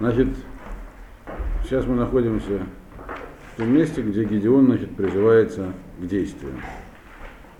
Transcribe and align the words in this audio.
Значит, 0.00 0.28
сейчас 1.62 1.86
мы 1.86 1.94
находимся 1.94 2.66
в 3.52 3.58
том 3.58 3.72
месте, 3.72 4.02
где 4.02 4.24
Гедеон 4.24 4.66
значит, 4.66 4.96
призывается 4.96 5.72
к 6.00 6.06
действию. 6.06 6.52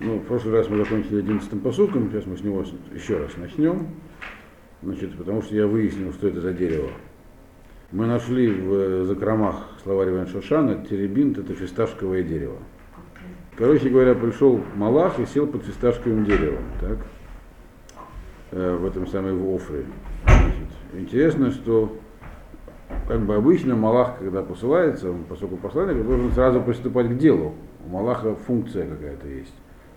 Ну, 0.00 0.18
в 0.18 0.24
прошлый 0.24 0.54
раз 0.54 0.68
мы 0.68 0.78
закончили 0.78 1.20
11 1.20 1.62
посылком, 1.62 2.10
сейчас 2.10 2.26
мы 2.26 2.36
с 2.36 2.40
него 2.40 2.64
еще 2.92 3.18
раз 3.18 3.36
начнем. 3.36 3.86
Значит, 4.82 5.16
потому 5.16 5.42
что 5.42 5.54
я 5.54 5.68
выяснил, 5.68 6.12
что 6.12 6.26
это 6.26 6.40
за 6.40 6.52
дерево. 6.52 6.90
Мы 7.92 8.06
нашли 8.06 8.51
в 8.51 9.04
закромах 9.04 9.69
словарь 9.85 10.10
Иван 10.10 10.26
Шошана 10.26 10.85
теребинт 10.85 11.38
это 11.38 11.54
фисташковое 11.54 12.24
дерево. 12.24 12.58
Короче 13.56 13.88
говоря, 13.88 14.16
пришел 14.16 14.60
Малах 14.74 15.21
и 15.21 15.26
сел 15.26 15.46
под 15.46 15.64
фисташковым 15.64 16.24
деревом, 16.24 16.64
так, 16.80 16.98
э, 18.51 18.77
в 18.77 18.84
этом 18.84 19.06
самом 19.06 19.38
в 19.38 19.55
Офре. 19.55 19.84
Значит, 20.24 20.69
интересно, 20.95 21.52
что 21.52 21.96
как 23.06 23.20
бы 23.20 23.34
обычно 23.34 23.77
Малах, 23.77 24.18
когда 24.18 24.42
посылается, 24.42 25.12
поскольку 25.28 25.56
посланник, 25.56 26.04
должен 26.04 26.32
сразу 26.32 26.60
приступать 26.62 27.08
к 27.10 27.18
делу. 27.18 27.54
У 27.86 27.90
Малаха 27.90 28.34
функция 28.34 28.88
какая-то 28.88 29.28
есть. 29.28 29.54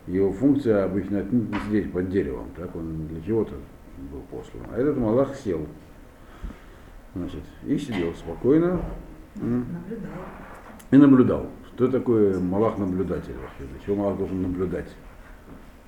Его 0.08 0.32
функция 0.32 0.86
обычно 0.86 1.24
не 1.24 1.54
сидеть 1.68 1.92
под 1.92 2.10
деревом, 2.10 2.48
так 2.56 2.76
он 2.76 3.08
для 3.08 3.22
чего-то 3.22 3.54
был 4.12 4.22
послан. 4.32 4.64
А 4.72 4.80
этот 4.80 4.98
Малах 4.98 5.36
сел. 5.36 5.66
Значит, 7.16 7.44
и 7.66 7.78
сидел 7.78 8.14
спокойно. 8.14 8.80
Наблюдал. 9.36 10.12
И 10.92 10.98
наблюдал. 10.98 11.46
Что 11.74 11.88
такое 11.88 12.40
Малах 12.40 12.78
наблюдатель 12.78 13.34
вообще? 13.34 13.72
Для 13.72 13.86
чего 13.86 14.04
Малах 14.04 14.18
должен 14.18 14.42
наблюдать? 14.42 14.90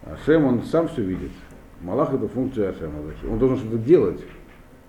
Ашем, 0.04 0.46
он 0.46 0.64
сам 0.64 0.88
все 0.88 1.02
видит. 1.02 1.32
Малах 1.82 2.14
это 2.14 2.28
функция 2.28 2.70
Ашема. 2.70 2.96
Он 3.30 3.40
должен 3.40 3.58
что-то 3.58 3.78
делать. 3.78 4.22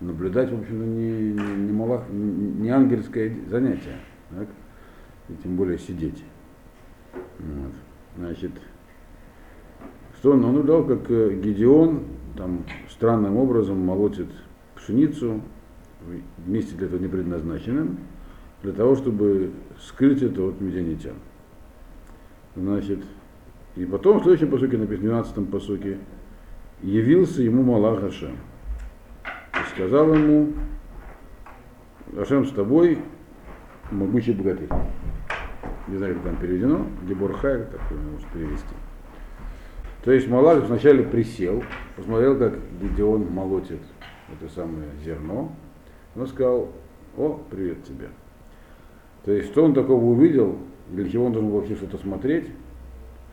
Наблюдать, 0.01 0.51
в 0.51 0.59
общем-то, 0.59 0.85
не, 0.85 1.33
не, 1.33 1.73
малах, 1.73 2.05
не, 2.11 2.71
ангельское 2.71 3.37
занятие. 3.51 3.97
Так? 4.31 4.49
И 5.29 5.35
тем 5.43 5.57
более 5.57 5.79
сидеть. 5.79 6.25
Вот. 7.13 7.73
Значит, 8.17 8.53
что 10.19 10.33
он 10.33 10.41
наблюдал, 10.41 10.85
как 10.85 11.11
э, 11.11 11.39
Гедеон 11.43 12.05
там 12.37 12.65
странным 12.89 13.37
образом 13.37 13.79
молотит 13.79 14.29
пшеницу 14.75 15.43
в 16.01 16.49
месте 16.49 16.75
для 16.77 16.87
этого 16.87 17.01
не 17.01 17.09
предназначенным, 17.09 17.99
для 18.63 18.73
того, 18.73 18.97
чтобы 18.97 19.53
скрыть 19.81 20.23
это 20.23 20.49
от 20.49 20.61
медианитян. 20.61 21.17
Значит, 22.57 23.01
и 23.77 23.85
потом 23.85 24.21
в 24.21 24.23
следующем 24.23 24.51
посуке, 24.51 24.79
написано, 24.79 25.23
в 25.23 25.33
12 25.35 25.51
посуке, 25.51 25.99
явился 26.83 27.43
ему 27.43 27.63
Малах. 27.63 28.03
Сказал 29.81 30.13
ему, 30.13 30.53
Ашем 32.15 32.45
с 32.45 32.51
тобой, 32.51 32.99
могучий 33.91 34.35
богатырь. 34.35 34.69
Не 35.89 35.97
знаю, 35.97 36.17
как 36.17 36.25
там 36.25 36.37
переведено, 36.37 36.85
Гебор 37.09 37.33
Хай, 37.39 37.65
так 37.65 37.81
можно 37.91 38.29
перевести. 38.31 38.75
То 40.05 40.13
есть 40.13 40.29
Малах 40.29 40.65
вначале 40.65 41.03
присел, 41.03 41.65
посмотрел, 41.97 42.39
как 42.39 42.59
Гедеон 42.79 43.33
молотит 43.33 43.81
это 44.29 44.53
самое 44.53 44.85
зерно, 45.03 45.51
он 46.15 46.27
сказал, 46.27 46.69
о, 47.17 47.41
привет 47.51 47.83
тебе. 47.85 48.09
То 49.25 49.33
есть, 49.33 49.49
что 49.49 49.65
он 49.65 49.73
такого 49.73 50.05
увидел, 50.05 50.59
для 50.91 51.09
чего 51.09 51.25
он 51.25 51.33
должен 51.33 51.53
вообще 51.53 51.75
что-то 51.77 51.97
смотреть, 51.97 52.49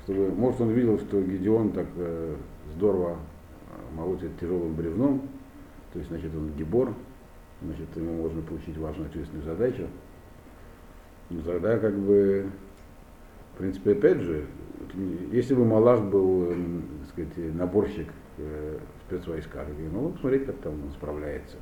чтобы, 0.05 0.29
может, 0.29 0.61
он 0.61 0.69
видел, 0.69 0.97
что 0.97 1.21
Гедеон 1.21 1.71
так 1.73 1.87
э, 1.97 2.35
здорово 2.73 3.17
э, 3.17 3.97
молотит 3.97 4.39
тяжелым 4.39 4.75
бревном, 4.75 5.23
то 5.97 5.99
есть, 5.99 6.11
значит, 6.11 6.31
он 6.35 6.51
гибор, 6.55 6.93
значит, 7.59 7.87
ему 7.95 8.21
можно 8.21 8.43
получить 8.43 8.77
важную 8.77 9.09
ответственную 9.09 9.43
задачу. 9.43 9.87
Но 11.31 11.41
тогда, 11.41 11.79
как 11.79 11.97
бы, 11.97 12.51
в 13.55 13.57
принципе, 13.57 13.93
опять 13.93 14.19
же, 14.19 14.45
если 15.31 15.55
бы 15.55 15.65
Малах 15.65 16.03
был, 16.03 16.49
так 16.49 17.09
сказать, 17.09 17.55
наборщик 17.55 18.09
э, 18.37 18.77
я 19.09 19.89
могу 19.89 20.09
посмотреть, 20.09 20.45
как 20.45 20.57
там 20.57 20.73
он 20.73 20.91
справляется. 20.91 21.57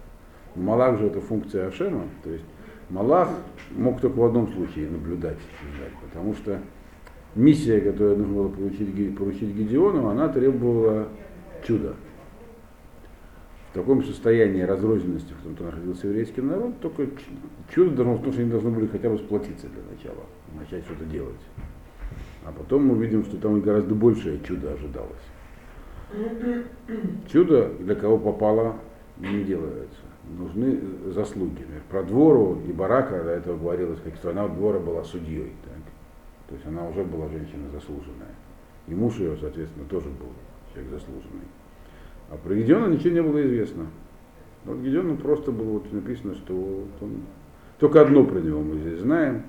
Малах 0.56 1.00
же 1.00 1.08
это 1.08 1.22
функция 1.22 1.68
Ашема, 1.70 2.04
то 2.22 2.30
есть 2.30 2.44
Малах 2.90 3.30
мог 3.72 4.02
только 4.02 4.18
в 4.18 4.26
одном 4.26 4.52
случае 4.52 4.90
наблюдать, 4.90 5.40
потому 6.10 6.34
что 6.34 6.60
миссия, 7.36 7.80
которую 7.80 8.18
нужно 8.18 8.34
было 8.34 8.50
получить, 8.50 9.18
поручить 9.18 9.56
Гедеону, 9.56 10.10
она 10.10 10.28
требовала 10.28 11.08
чуда. 11.66 11.96
В 13.76 13.78
таком 13.78 14.06
состоянии 14.06 14.62
разрозненности, 14.62 15.34
в 15.34 15.50
котором 15.50 15.72
находился 15.72 16.08
еврейский 16.08 16.40
народ, 16.40 16.80
только 16.80 17.10
чудо 17.74 17.92
должно 17.92 18.14
в 18.14 18.24
том, 18.24 18.32
что 18.32 18.42
они 18.42 18.50
должны 18.50 18.70
были 18.70 18.88
хотя 18.88 19.10
бы 19.10 19.18
сплотиться 19.18 19.68
для 19.68 19.84
начала, 19.92 20.24
начать 20.58 20.86
что-то 20.86 21.04
делать. 21.04 21.36
А 22.46 22.54
потом 22.54 22.86
мы 22.86 22.98
видим, 23.04 23.26
что 23.26 23.36
там 23.36 23.60
гораздо 23.60 23.94
большее 23.94 24.40
чудо 24.48 24.72
ожидалось. 24.72 25.12
Чудо, 27.30 27.74
для 27.82 27.96
кого 27.96 28.18
попало, 28.18 28.78
не 29.18 29.44
делается 29.44 30.00
нужны 30.38 30.80
заслуги. 31.12 31.66
Про 31.90 32.04
Двору 32.04 32.62
и 32.66 32.72
Барака 32.72 33.24
до 33.24 33.32
этого 33.32 33.58
говорилось, 33.58 34.00
что 34.16 34.30
она 34.30 34.48
Двора 34.48 34.80
была 34.80 35.04
судьей. 35.04 35.52
Так? 35.66 35.84
То 36.48 36.56
есть 36.56 36.66
она 36.66 36.88
уже 36.88 37.04
была 37.04 37.28
женщина 37.28 37.70
заслуженная. 37.74 38.36
И 38.88 38.96
муж 38.96 39.18
ее, 39.18 39.36
соответственно, 39.36 39.86
тоже 39.90 40.08
был 40.08 40.30
человек 40.74 40.94
заслуженный. 40.94 41.46
А 42.30 42.38
про 42.38 42.56
Гедеона 42.56 42.94
ничего 42.94 43.14
не 43.14 43.22
было 43.22 43.46
известно. 43.46 43.88
Вот 44.66 44.78
Гедеону 44.80 45.18
просто 45.18 45.52
было 45.52 45.74
вот 45.74 45.92
написано, 45.92 46.36
что 46.36 46.54
он... 47.02 47.12
Только 47.80 48.02
одно 48.02 48.24
про 48.24 48.40
него 48.40 48.62
мы 48.62 48.78
здесь 48.78 49.00
знаем, 49.00 49.44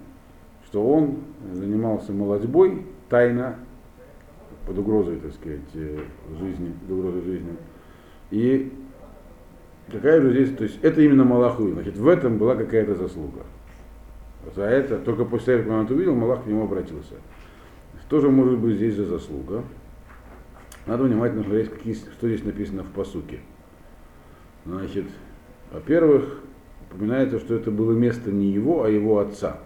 что 0.67 0.87
он 0.87 1.19
занимался 1.53 2.13
молодьбой 2.13 2.85
тайно, 3.09 3.57
под 4.67 4.79
угрозой, 4.79 5.17
так 5.21 5.33
сказать, 5.33 5.61
э, 5.75 6.01
жизни, 6.41 6.73
под 6.83 6.91
угрозой 6.91 7.23
жизни. 7.23 7.57
И 8.33 8.73
Какая 9.91 10.21
же 10.21 10.33
здесь, 10.33 10.57
то 10.57 10.65
есть 10.65 10.79
это 10.83 11.01
именно 11.01 11.25
Малаху, 11.25 11.69
значит, 11.69 11.97
в 11.97 12.09
этом 12.09 12.39
была 12.39 12.57
какая-то 12.57 12.97
заслуга. 12.97 13.43
За 14.55 14.65
это, 14.65 14.99
только 14.99 15.25
после 15.25 15.55
этого, 15.55 15.65
когда 15.65 15.79
он 15.79 15.85
это 15.85 15.95
увидел, 15.95 16.15
Малах 16.15 16.43
к 16.43 16.47
нему 16.47 16.65
обратился. 16.65 17.15
Что 18.03 18.21
же 18.21 18.29
может 18.29 18.59
быть 18.59 18.77
здесь 18.77 18.97
за 18.97 19.05
заслуга? 19.05 19.63
Надо 20.87 21.05
внимательно 21.05 21.43
смотреть, 21.43 21.71
какие, 21.71 21.95
что 21.95 22.29
здесь 22.29 22.45
написано 22.45 22.85
в 22.85 22.93
посуке. 22.93 23.41
Значит, 24.65 25.07
во-первых, 25.73 26.41
упоминается, 26.89 27.39
что 27.41 27.55
это 27.55 27.71
было 27.71 27.93
место 27.93 28.31
не 28.31 28.47
его, 28.47 28.85
а 28.85 28.89
его 28.89 29.19
отца. 29.19 29.59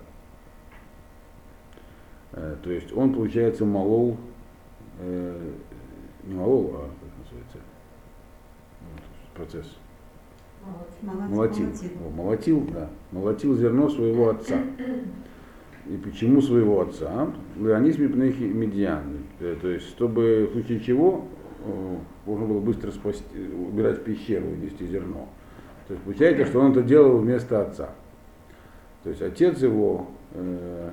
Э, 2.32 2.56
то 2.62 2.70
есть 2.70 2.92
он, 2.92 3.14
получается, 3.14 3.64
молол, 3.64 4.16
э, 4.98 5.52
не 6.24 6.34
молол, 6.34 6.74
а 6.74 6.90
как 7.00 7.24
называется, 7.24 7.58
процесс 9.34 9.76
Молотил. 11.02 11.66
Молотил. 11.66 12.10
молотил, 12.14 12.60
да. 12.72 12.90
Молотил 13.12 13.56
зерно 13.56 13.88
своего 13.88 14.28
отца. 14.30 14.60
И 15.86 15.96
почему 15.96 16.40
своего 16.42 16.80
отца? 16.82 17.32
Леонис 17.56 17.98
Мипнехи 17.98 18.42
Медиан. 18.42 19.24
Э, 19.40 19.56
то 19.60 19.68
есть, 19.68 19.88
чтобы 19.88 20.48
в 20.50 20.52
случае 20.52 20.80
чего 20.80 21.26
можно 22.26 22.46
было 22.46 22.60
быстро 22.60 22.90
спасти, 22.90 23.38
убирать 23.38 23.98
в 23.98 24.02
пещеру 24.02 24.46
и 24.48 24.64
нести 24.64 24.86
зерно. 24.86 25.28
То 25.88 25.94
есть 25.94 26.04
получается, 26.04 26.46
что 26.46 26.60
он 26.60 26.72
это 26.72 26.82
делал 26.82 27.18
вместо 27.18 27.62
отца. 27.62 27.90
То 29.02 29.10
есть 29.10 29.22
отец 29.22 29.60
его, 29.60 30.06
э, 30.32 30.90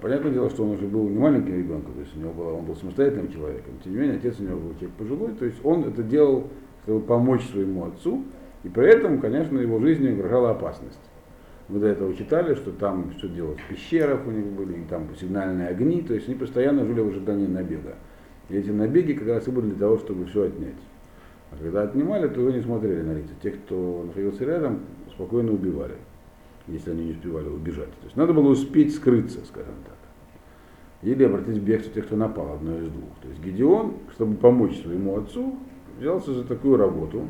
понятное 0.00 0.32
дело, 0.32 0.48
что 0.50 0.64
он 0.64 0.70
уже 0.70 0.86
был 0.86 1.08
не 1.08 1.18
маленьким 1.18 1.56
ребенком, 1.56 1.92
то 1.94 2.00
есть 2.00 2.16
у 2.16 2.20
него 2.20 2.32
было, 2.32 2.54
он 2.54 2.64
был 2.64 2.76
самостоятельным 2.76 3.30
человеком. 3.32 3.74
Тем 3.82 3.92
не 3.92 3.98
менее, 3.98 4.16
отец 4.16 4.38
у 4.38 4.44
него 4.44 4.58
был 4.58 4.70
человек 4.74 4.92
пожилой, 4.92 5.32
то 5.32 5.44
есть 5.44 5.58
он 5.64 5.84
это 5.84 6.02
делал, 6.02 6.48
чтобы 6.84 7.00
помочь 7.00 7.44
своему 7.50 7.86
отцу, 7.86 8.24
и 8.62 8.68
при 8.68 8.86
этом, 8.86 9.20
конечно, 9.20 9.58
его 9.58 9.78
жизни 9.80 10.10
угрожала 10.10 10.52
опасность. 10.52 11.00
Мы 11.68 11.78
до 11.80 11.86
этого 11.86 12.14
читали, 12.14 12.54
что 12.54 12.72
там 12.72 13.12
что 13.16 13.28
делать, 13.28 13.58
в 13.58 13.68
пещерах 13.68 14.26
у 14.26 14.30
них 14.30 14.44
были, 14.46 14.80
и 14.80 14.84
там 14.84 15.08
сигнальные 15.18 15.68
огни, 15.68 16.02
то 16.02 16.12
есть 16.12 16.28
они 16.28 16.36
постоянно 16.36 16.84
жили 16.84 17.00
в 17.00 17.08
ожидании 17.08 17.46
набега. 17.46 17.94
И 18.50 18.56
эти 18.56 18.70
набеги 18.70 19.14
как 19.14 19.28
раз 19.28 19.48
и 19.48 19.50
были 19.50 19.70
для 19.70 19.78
того, 19.78 19.96
чтобы 19.98 20.26
все 20.26 20.42
отнять. 20.42 20.74
А 21.50 21.56
когда 21.56 21.82
отнимали, 21.82 22.28
то 22.28 22.50
не 22.50 22.60
смотрели 22.60 23.00
на 23.02 23.12
лица. 23.12 23.32
Тех, 23.42 23.54
кто 23.62 24.04
находился 24.06 24.44
рядом, 24.44 24.80
спокойно 25.10 25.52
убивали, 25.52 25.94
если 26.66 26.90
они 26.90 27.06
не 27.06 27.12
успевали 27.12 27.48
убежать. 27.48 27.90
То 28.00 28.04
есть 28.04 28.16
надо 28.16 28.34
было 28.34 28.48
успеть 28.48 28.94
скрыться, 28.94 29.38
скажем 29.46 29.74
так. 29.86 29.96
Или 31.02 31.24
обратить 31.24 31.58
в 31.58 31.64
бегство 31.64 31.94
тех, 31.94 32.06
кто 32.06 32.16
напал, 32.16 32.54
одно 32.54 32.76
из 32.78 32.88
двух. 32.88 33.10
То 33.22 33.28
есть 33.28 33.42
Гедеон, 33.42 33.94
чтобы 34.12 34.36
помочь 34.36 34.82
своему 34.82 35.16
отцу, 35.16 35.56
взялся 35.98 36.32
за 36.32 36.44
такую 36.44 36.76
работу, 36.76 37.28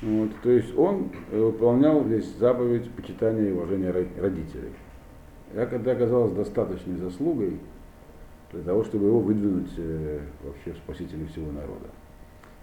вот, 0.00 0.30
то 0.42 0.50
есть 0.50 0.76
он 0.76 1.10
выполнял 1.32 2.04
здесь 2.04 2.26
заповедь 2.36 2.90
почитания 2.92 3.48
и 3.48 3.52
уважения 3.52 3.90
родителей. 3.90 4.72
Это 5.54 5.76
оказалось 5.90 6.32
достаточной 6.32 6.96
заслугой 6.96 7.58
для 8.52 8.62
того, 8.62 8.84
чтобы 8.84 9.06
его 9.06 9.20
выдвинуть 9.20 9.72
э, 9.76 10.20
вообще 10.44 10.72
в 10.72 10.76
спасителе 10.76 11.26
всего 11.26 11.50
народа. 11.50 11.88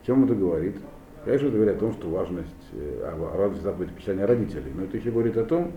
Чем 0.06 0.26
это 0.26 0.36
говорит? 0.36 0.78
Конечно, 1.26 1.48
это 1.48 1.56
говорит 1.56 1.76
о 1.78 1.80
том, 1.80 1.94
что 1.94 2.10
важность, 2.10 2.50
э, 2.74 3.04
о 3.04 3.38
радости 3.38 3.64
заповеди 3.64 3.92
писания 3.94 4.26
родителей. 4.26 4.72
Но 4.76 4.84
это 4.84 4.98
еще 4.98 5.12
говорит 5.12 5.36
о 5.38 5.46
том, 5.46 5.72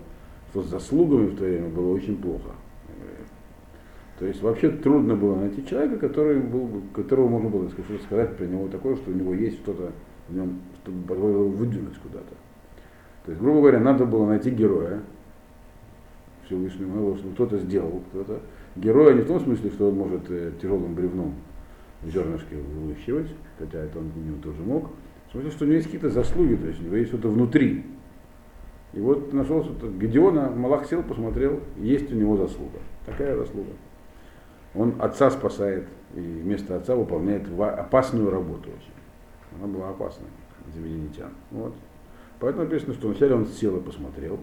что 0.51 0.63
с 0.63 0.67
заслугами 0.67 1.27
в 1.27 1.37
то 1.37 1.43
время 1.43 1.69
было 1.69 1.93
очень 1.93 2.17
плохо. 2.17 2.51
То 4.19 4.25
есть 4.25 4.41
вообще 4.41 4.69
трудно 4.69 5.15
было 5.15 5.35
найти 5.35 5.65
человека, 5.65 5.97
который 5.97 6.41
был, 6.41 6.81
которого 6.93 7.29
можно 7.29 7.49
было 7.49 7.69
сказать, 7.69 8.01
сказать 8.01 8.35
про 8.35 8.45
него 8.45 8.67
такое, 8.67 8.97
что 8.97 9.11
у 9.11 9.13
него 9.13 9.33
есть 9.33 9.59
что-то 9.59 9.93
в 10.27 10.35
нем, 10.35 10.59
чтобы 10.81 11.07
позволило 11.07 11.43
его 11.43 11.49
выдвинуть 11.49 11.97
куда-то. 11.97 12.35
То 13.25 13.31
есть, 13.31 13.41
грубо 13.41 13.59
говоря, 13.61 13.79
надо 13.79 14.05
было 14.05 14.25
найти 14.25 14.49
героя, 14.49 15.01
Всевышнему, 16.45 17.15
чтобы 17.17 17.33
кто-то 17.35 17.57
сделал, 17.59 18.01
кто-то. 18.09 18.39
Героя 18.75 19.13
не 19.13 19.21
в 19.21 19.27
том 19.27 19.39
смысле, 19.39 19.69
что 19.69 19.89
он 19.89 19.95
может 19.95 20.29
э, 20.29 20.51
тяжелым 20.61 20.95
бревном 20.95 21.35
зернышки 22.03 22.55
вылущивать, 22.55 23.29
хотя 23.57 23.79
это 23.79 23.99
он 23.99 24.11
у 24.15 24.19
него 24.19 24.41
тоже 24.41 24.61
мог. 24.61 24.89
В 25.27 25.31
смысле, 25.33 25.51
что 25.51 25.65
у 25.65 25.67
него 25.67 25.75
есть 25.75 25.85
какие-то 25.87 26.09
заслуги, 26.09 26.55
то 26.55 26.67
есть 26.67 26.81
у 26.81 26.85
него 26.85 26.95
есть 26.95 27.09
что-то 27.09 27.29
внутри. 27.29 27.85
И 28.93 28.99
вот 28.99 29.31
нашел 29.33 29.63
что-то, 29.63 29.89
Гедеона, 29.89 30.49
Малах 30.49 30.87
сел, 30.87 31.03
посмотрел, 31.03 31.59
есть 31.77 32.11
у 32.11 32.15
него 32.15 32.37
заслуга. 32.37 32.79
Такая 33.05 33.35
заслуга. 33.35 33.71
Он 34.73 34.95
отца 34.99 35.29
спасает, 35.29 35.87
и 36.15 36.19
вместо 36.19 36.75
отца 36.77 36.95
выполняет 36.95 37.43
опасную 37.59 38.31
работу 38.31 38.69
очень. 38.69 39.59
Она 39.59 39.71
была 39.71 39.89
опасной 39.89 40.29
для 40.73 40.81
медианитян. 40.81 41.31
Вот. 41.51 41.73
Поэтому 42.39 42.63
написано, 42.63 42.93
что 42.93 43.07
вначале 43.07 43.35
он 43.35 43.45
сел 43.45 43.77
и 43.77 43.81
посмотрел. 43.81 44.39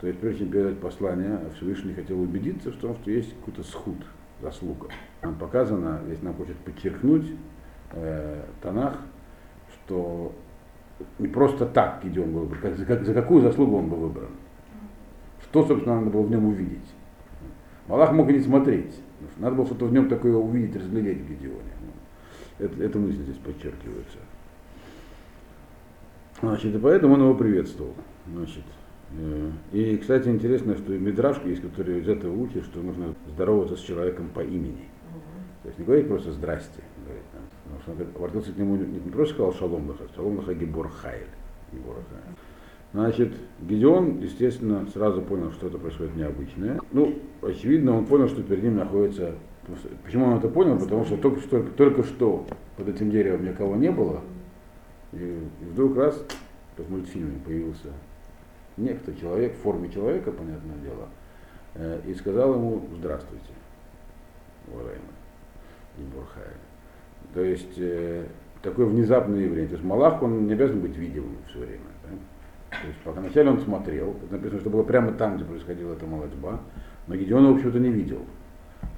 То 0.00 0.06
есть, 0.06 0.20
прежде 0.20 0.40
чем 0.40 0.50
передать 0.50 0.78
послание, 0.78 1.40
Всевышний 1.56 1.94
хотел 1.94 2.20
убедиться 2.20 2.70
в 2.70 2.76
том, 2.76 2.94
что 2.96 3.10
есть 3.10 3.34
какой-то 3.34 3.62
схуд, 3.62 3.96
заслуга. 4.40 4.88
Нам 5.22 5.34
показано, 5.34 6.00
здесь 6.06 6.22
нам 6.22 6.34
хочет 6.34 6.56
подчеркнуть 6.58 7.32
э, 7.92 8.44
Танах, 8.62 8.98
что 9.72 10.32
не 11.18 11.28
просто 11.28 11.66
так 11.66 12.04
Гедеон 12.04 12.32
был 12.32 12.40
выбран, 12.44 12.76
за, 12.76 13.04
за 13.04 13.14
какую 13.14 13.42
заслугу 13.42 13.78
он 13.78 13.88
был 13.88 13.98
выбран. 13.98 14.30
Что, 15.42 15.66
собственно, 15.66 15.98
надо 15.98 16.10
было 16.10 16.22
в 16.22 16.30
нем 16.30 16.46
увидеть. 16.46 16.94
Малах 17.88 18.12
мог 18.12 18.28
и 18.28 18.34
не 18.34 18.40
смотреть. 18.40 19.00
Надо 19.38 19.56
было 19.56 19.66
что-то 19.66 19.86
в 19.86 19.92
нем 19.92 20.08
такое 20.08 20.34
увидеть, 20.34 20.76
разглядеть 20.76 21.18
в 21.18 21.28
Гедеоне. 21.28 21.72
Это, 22.58 22.82
это 22.82 22.98
мысль 22.98 23.22
здесь 23.22 23.36
подчеркивается. 23.36 24.18
Значит, 26.40 26.74
и 26.74 26.78
поэтому 26.78 27.14
он 27.14 27.20
его 27.22 27.34
приветствовал. 27.34 27.94
Значит, 28.32 28.64
э, 29.12 29.50
и, 29.72 29.96
кстати, 29.96 30.28
интересно, 30.28 30.76
что 30.76 30.92
и 30.92 30.98
Мидрашка 30.98 31.48
есть, 31.48 31.62
который 31.62 32.00
из 32.00 32.08
этого 32.08 32.32
учит, 32.36 32.64
что 32.64 32.80
нужно 32.80 33.14
здороваться 33.26 33.76
с 33.76 33.80
человеком 33.80 34.28
по 34.32 34.40
имени. 34.40 34.88
То 35.62 35.68
есть 35.68 35.78
не 35.78 35.84
говорить 35.84 36.08
просто 36.08 36.32
«здрасте», 36.32 36.82
говорит, 37.04 37.24
потому 37.64 37.82
что 37.82 37.92
он 37.92 38.08
обратился 38.16 38.52
к 38.52 38.56
нему, 38.56 38.76
не 38.76 39.10
просто 39.10 39.34
сказал 39.34 39.52
«шалом 39.54 39.88
лаха», 39.88 40.04
«шалом 40.14 40.36
лаха 40.36 40.54
Гибор 40.54 40.88
Хайль». 40.88 41.26
Гибор 41.72 41.94
Хайль. 41.94 42.36
Значит, 42.94 43.34
Гедеон, 43.60 44.20
естественно, 44.20 44.86
сразу 44.94 45.20
понял, 45.20 45.52
что 45.52 45.66
это 45.66 45.76
происходит 45.76 46.16
необычное. 46.16 46.80
Ну, 46.92 47.18
очевидно, 47.42 47.98
он 47.98 48.06
понял, 48.06 48.28
что 48.28 48.42
перед 48.42 48.62
ним 48.62 48.76
находится... 48.76 49.34
Почему 50.04 50.26
он 50.26 50.38
это 50.38 50.48
понял? 50.48 50.78
Потому 50.78 51.04
что 51.04 51.18
только 51.18 51.40
что, 51.40 51.62
только 51.62 52.02
что 52.02 52.46
под 52.78 52.88
этим 52.88 53.10
деревом 53.10 53.44
никого 53.44 53.76
не 53.76 53.90
было, 53.90 54.22
и, 55.12 55.38
вдруг 55.60 55.96
раз, 55.96 56.22
как 56.76 56.86
в 56.86 56.90
мультфильме, 56.90 57.40
появился 57.44 57.88
некто, 58.76 59.14
человек, 59.14 59.54
в 59.54 59.62
форме 59.62 59.90
человека, 59.90 60.30
понятное 60.30 60.76
дело, 60.78 61.08
э, 61.74 62.00
и 62.06 62.14
сказал 62.14 62.54
ему 62.54 62.82
«Здравствуйте, 62.98 63.52
уважаемый 64.68 65.02
Ибурхай». 65.98 66.42
То 67.34 67.42
есть 67.42 67.78
э, 67.78 68.26
такое 68.62 68.86
внезапное 68.86 69.40
явление. 69.40 69.68
То 69.68 69.74
есть 69.74 69.84
Малах, 69.84 70.22
он 70.22 70.46
не 70.46 70.52
обязан 70.52 70.80
быть 70.80 70.96
видимым 70.96 71.36
все 71.48 71.58
время. 71.58 71.80
Да? 72.04 72.76
То 72.82 72.86
есть 72.86 72.98
пока 73.02 73.20
вначале 73.20 73.50
он 73.50 73.60
смотрел, 73.60 74.14
написано, 74.30 74.60
что 74.60 74.70
было 74.70 74.82
прямо 74.82 75.12
там, 75.12 75.36
где 75.36 75.44
происходила 75.44 75.94
эта 75.94 76.06
молодьба, 76.06 76.60
но 77.06 77.16
Гедеон 77.16 77.44
его 77.44 77.54
почему-то 77.54 77.78
не 77.78 77.90
видел. 77.90 78.20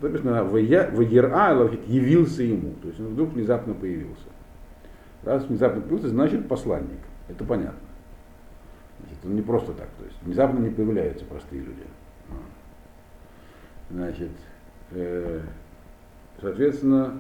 Написано, 0.03 0.45
Вагера 0.45 1.71
явился 1.87 2.43
ему, 2.43 2.75
то 2.83 2.89
есть 2.89 3.01
он 3.01 3.09
вдруг 3.09 3.31
внезапно 3.31 3.75
появился. 3.75 4.27
Раз 5.23 5.45
внезапно 5.45 5.81
появился, 5.83 6.09
значит 6.09 6.49
посланник. 6.49 7.01
Это 7.29 7.45
понятно. 7.45 7.79
Значит, 9.01 9.19
он 9.25 9.35
не 9.37 9.43
просто 9.43 9.73
так. 9.73 9.89
То 9.99 10.05
есть 10.05 10.17
внезапно 10.23 10.59
не 10.59 10.71
появляются 10.71 11.25
простые 11.25 11.63
люди. 11.63 11.83
Значит, 13.91 14.31
э, 14.93 15.41
соответственно, 16.41 17.19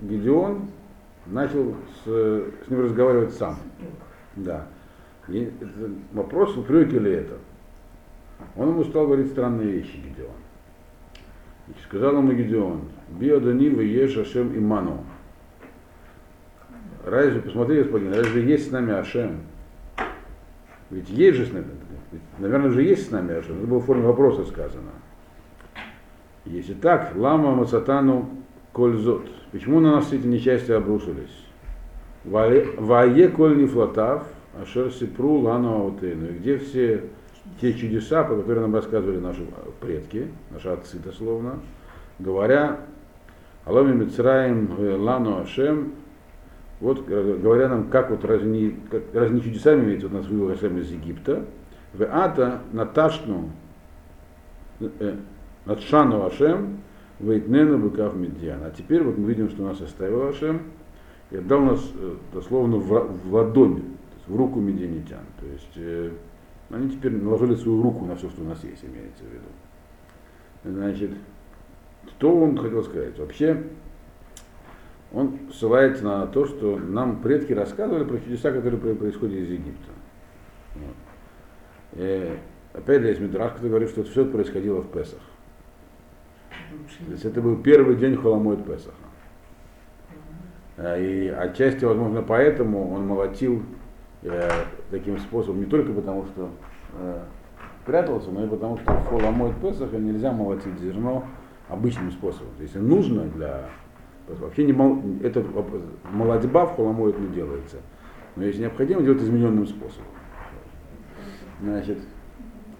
Гедеон 0.00 0.68
начал 1.26 1.74
с, 2.04 2.06
с 2.06 2.70
ним 2.70 2.80
разговаривать 2.80 3.34
сам. 3.34 3.56
Да. 4.36 4.66
И 5.28 5.52
это 5.60 5.90
вопрос, 6.12 6.56
упреки 6.56 6.98
ли 6.98 7.12
это. 7.12 7.38
Он 8.56 8.70
ему 8.70 8.84
стал 8.84 9.06
говорить 9.06 9.30
странные 9.30 9.70
вещи, 9.70 9.96
Гедеон. 9.96 10.30
Сказал 11.84 12.16
ему 12.16 12.32
Гедеон, 12.32 12.82
Биодани 13.10 13.66
еш 13.84 14.16
Ашем 14.16 14.56
Иману. 14.56 15.04
Разве, 17.04 17.40
посмотри, 17.40 17.82
господин, 17.82 18.14
разве 18.14 18.44
есть 18.44 18.68
с 18.68 18.70
нами 18.70 18.92
Ашем? 18.92 19.40
Ведь 20.90 21.08
есть 21.08 21.38
же 21.38 21.46
с 21.46 21.52
нами, 21.52 21.66
наверное, 22.38 22.70
же 22.70 22.82
есть 22.82 23.08
с 23.08 23.10
нами 23.10 23.34
Ашем. 23.34 23.58
Это 23.58 23.66
было 23.66 23.78
в 23.78 23.86
форме 23.86 24.06
вопроса 24.06 24.44
сказано. 24.44 24.90
Если 26.44 26.74
так, 26.74 27.12
лама 27.16 27.54
мацатану 27.54 28.28
кользот. 28.72 29.26
Почему 29.52 29.80
на 29.80 29.92
нас 29.92 30.12
эти 30.12 30.26
несчастья 30.26 30.76
обрушились? 30.76 31.46
Вае 32.24 33.28
коль 33.28 33.58
не 33.58 33.66
флотав, 33.66 34.26
ашер 34.60 34.92
сипру 34.92 35.38
лану 35.38 35.82
аутейну. 35.82 36.28
И 36.28 36.32
где 36.32 36.58
все 36.58 37.04
те 37.60 37.74
чудеса, 37.74 38.22
по 38.24 38.36
которым 38.36 38.62
нам 38.62 38.74
рассказывали 38.74 39.18
наши 39.18 39.44
предки, 39.80 40.28
наши 40.50 40.68
отцы 40.68 40.98
дословно, 40.98 41.60
говоря, 42.18 42.78
Аломи 43.64 43.92
Мицраим 43.92 44.70
э, 44.78 44.96
Лану 44.96 45.40
Ашем, 45.40 45.92
вот 46.82 47.08
э, 47.08 47.38
говоря 47.40 47.68
нам, 47.68 47.88
как 47.90 48.10
вот 48.10 48.24
разни, 48.24 48.76
как, 48.90 49.02
разни 49.14 49.38
чудесами 49.38 49.84
имеется, 49.84 50.08
вот 50.08 50.18
нас 50.18 50.26
вывел 50.26 50.50
Ашем 50.50 50.76
из 50.78 50.90
Египта, 50.90 51.44
в 51.94 52.02
Ата 52.02 52.62
Наташну 52.72 53.50
э, 54.80 55.16
Натшану 55.64 56.26
Ашем, 56.26 56.78
Вейтнену 57.20 57.78
Быкав 57.78 58.16
Медиан. 58.16 58.64
А 58.64 58.70
теперь 58.70 59.04
вот 59.04 59.16
мы 59.16 59.28
видим, 59.28 59.48
что 59.48 59.62
нас 59.62 59.80
оставил 59.80 60.26
Ашем 60.26 60.62
и 61.30 61.36
отдал 61.36 61.60
нас 61.60 61.88
дословно 62.34 62.78
в, 62.78 62.88
в 62.88 63.32
ладонь, 63.32 63.84
в 64.26 64.34
руку 64.34 64.58
медианитян. 64.58 65.24
То 65.38 65.46
есть 65.46 66.12
они 66.70 66.90
теперь 66.90 67.12
наложили 67.12 67.54
свою 67.54 67.80
руку 67.80 68.04
на 68.04 68.16
все, 68.16 68.28
что 68.28 68.42
у 68.42 68.44
нас 68.44 68.62
есть, 68.64 68.84
имеется 68.84 69.22
в 69.22 69.32
виду. 69.32 70.78
Значит, 70.78 71.10
что 72.08 72.36
он 72.36 72.58
хотел 72.58 72.82
сказать? 72.82 73.16
Вообще, 73.20 73.62
он 75.12 75.38
ссылается 75.52 76.04
на 76.04 76.26
то, 76.26 76.46
что 76.46 76.78
нам 76.78 77.20
предки 77.20 77.52
рассказывали 77.52 78.04
про 78.04 78.18
чудеса, 78.18 78.50
которые 78.50 78.78
происходят 78.94 79.36
из 79.36 79.50
Египта. 79.50 79.90
И, 81.94 82.38
опять 82.72 83.02
же, 83.02 83.08
есть 83.08 83.20
Мидраш, 83.20 83.52
который 83.52 83.68
говорит, 83.68 83.90
что 83.90 84.00
это 84.00 84.10
все 84.10 84.24
происходило 84.24 84.80
в 84.80 84.90
Песах. 84.90 85.20
То 87.06 87.12
есть 87.12 87.24
это 87.24 87.42
был 87.42 87.56
первый 87.56 87.96
день 87.96 88.16
Холомойд 88.16 88.64
Песаха. 88.64 88.96
И 90.98 91.28
отчасти, 91.28 91.84
возможно, 91.84 92.22
поэтому 92.22 92.94
он 92.94 93.06
молотил 93.06 93.62
э, 94.22 94.48
таким 94.90 95.18
способом, 95.18 95.60
не 95.60 95.66
только 95.66 95.92
потому, 95.92 96.24
что 96.26 96.48
э, 96.94 97.22
прятался, 97.84 98.30
но 98.30 98.46
и 98.46 98.48
потому, 98.48 98.78
что 98.78 98.90
в 98.92 99.06
Холомойд 99.08 99.54
Песаха 99.60 99.98
нельзя 99.98 100.32
молотить 100.32 100.78
зерно 100.80 101.24
обычным 101.68 102.10
способом. 102.10 102.52
Если 102.58 102.78
нужно 102.78 103.24
для... 103.24 103.68
Вообще 104.40 104.64
не 104.64 104.72
мол, 104.72 105.02
это 105.22 105.44
молодьба 106.10 106.66
в 106.66 106.76
холомоид 106.76 107.18
не 107.18 107.28
делается. 107.28 107.78
Но 108.36 108.44
если 108.44 108.62
необходимо, 108.62 109.02
делать 109.02 109.22
измененным 109.22 109.66
способом. 109.66 110.06
Значит, 111.60 111.98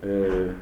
э, 0.00 0.52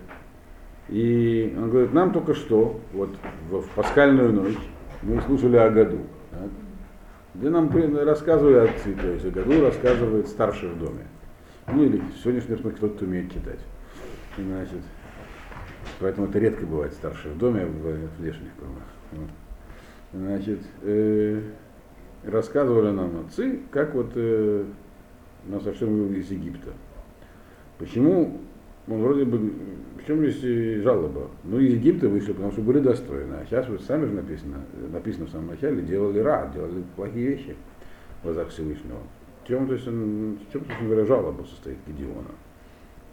и 0.89 1.55
он 1.57 1.71
говорит, 1.71 1.93
нам 1.93 2.13
только 2.13 2.35
что, 2.35 2.81
вот 2.93 3.11
в, 3.49 3.61
в 3.61 3.71
пасхальную 3.71 4.33
ночь, 4.33 4.59
мы 5.03 5.21
слушали 5.23 5.57
о 5.57 5.71
году, 5.71 6.01
так, 6.31 6.51
где 7.35 7.49
нам 7.49 7.71
рассказывали 8.05 8.69
отцы, 8.69 8.95
то 8.95 9.07
есть 9.07 9.25
о 9.25 9.31
году 9.31 9.65
рассказывает 9.65 10.29
старший 10.29 10.71
в 10.71 10.79
доме. 10.79 11.07
Ну 11.73 11.85
или 11.85 11.99
в 11.99 12.23
сегодняшнем 12.23 12.59
кто-то 12.73 13.05
умеет 13.05 13.33
читать. 13.33 13.61
Значит, 14.37 14.81
Поэтому 15.99 16.29
это 16.29 16.39
редко 16.39 16.67
бывает 16.67 16.93
старший 16.95 17.31
в 17.33 17.39
доме, 17.39 17.63
а 17.63 17.67
в 17.67 18.21
внешних 18.21 18.55
кругах. 18.57 18.83
Вот. 19.13 19.29
Значит, 20.13 20.61
э, 20.83 21.41
рассказывали 22.25 22.91
нам 22.91 23.27
отцы, 23.27 23.61
как 23.71 23.95
вот 23.95 24.11
э, 24.15 24.65
нас 25.47 25.63
совсем 25.63 25.89
вывели 25.89 26.21
из 26.21 26.31
Египта. 26.31 26.71
Почему 27.79 28.41
он 28.89 29.03
вроде 29.03 29.25
бы, 29.25 29.39
в 29.39 30.07
чем 30.07 30.27
здесь 30.27 30.83
жалоба? 30.83 31.31
Ну, 31.45 31.59
из 31.61 31.75
Египта 31.75 32.09
вышли, 32.09 32.33
потому 32.33 32.51
что 32.53 32.61
были 32.61 32.81
достойны. 32.81 33.35
А 33.35 33.45
сейчас 33.47 33.69
вот 33.69 33.83
сами 33.83 34.07
же 34.07 34.13
написано, 34.13 34.59
написано 34.93 35.27
в 35.27 35.31
самом 35.31 35.49
начале, 35.49 35.83
делали 35.83 36.19
ра, 36.19 36.51
делали 36.53 36.83
плохие 36.97 37.29
вещи 37.29 37.57
в 38.21 38.25
глазах 38.25 38.49
Всевышнего. 38.49 38.99
чем, 39.47 39.69
то 39.69 39.75
есть 39.75 39.87
он, 39.87 40.39
в 40.49 40.53
чем, 40.53 40.63
собственно 40.63 40.89
говоря, 40.89 41.07
жалоба 41.07 41.45
состоит 41.45 41.79
Гедеона? 41.87 42.31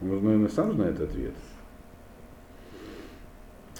Он, 0.01 0.09
наверное, 0.23 0.49
сам 0.49 0.73
знает 0.73 0.99
ответ. 0.99 1.33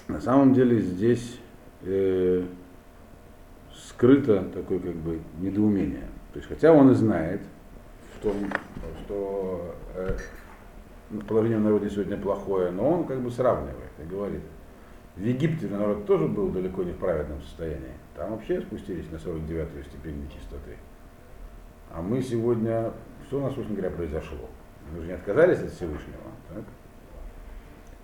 На 0.06 0.20
самом 0.20 0.54
деле 0.54 0.80
здесь 0.80 1.38
э, 1.82 2.44
скрыто 3.86 4.44
такое 4.54 4.80
как 4.80 4.94
бы 4.94 5.20
недоумение. 5.40 6.08
То 6.32 6.38
есть, 6.38 6.48
хотя 6.48 6.72
он 6.72 6.90
и 6.90 6.94
знает, 6.94 7.40
в 8.16 8.22
том, 8.22 8.34
что 9.04 9.74
э, 9.94 10.16
положение 11.28 11.58
в 11.58 11.62
народе 11.62 11.88
сегодня 11.90 12.16
плохое, 12.16 12.70
но 12.70 12.90
он 12.90 13.06
как 13.06 13.20
бы 13.20 13.30
сравнивает 13.30 13.92
и 14.02 14.08
говорит, 14.08 14.42
в 15.16 15.20
Египте 15.20 15.66
народ 15.66 16.06
тоже 16.06 16.26
был 16.26 16.48
далеко 16.48 16.82
не 16.82 16.92
в 16.92 16.98
праведном 16.98 17.40
состоянии. 17.42 17.94
Там 18.14 18.32
вообще 18.32 18.60
спустились 18.60 19.10
на 19.10 19.16
49-ю 19.16 19.82
степень 19.84 20.22
нечистоты. 20.24 20.76
А 21.90 22.02
мы 22.02 22.22
сегодня, 22.22 22.92
что 23.26 23.38
у 23.38 23.42
нас, 23.42 23.54
собственно 23.54 23.80
говоря, 23.80 23.96
произошло? 23.96 24.48
Мы 24.92 25.00
же 25.00 25.06
не 25.06 25.12
отказались 25.12 25.60
от 25.60 25.70
Всевышнего. 25.70 26.18
Так? 26.48 26.64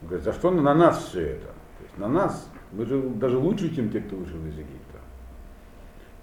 Он 0.03 0.09
говорит, 0.09 0.25
за 0.25 0.33
что 0.33 0.51
на 0.51 0.75
нас 0.75 1.05
все 1.05 1.21
это? 1.21 1.47
То 1.47 1.85
есть 1.85 1.99
на 1.99 2.09
нас, 2.09 2.51
мы 2.73 2.85
же 2.87 3.01
даже 3.01 3.39
лучше, 3.39 3.75
чем 3.75 3.91
те, 3.91 4.01
кто 4.01 4.17
вышел 4.17 4.39
из 4.47 4.55
Египта. 4.55 4.84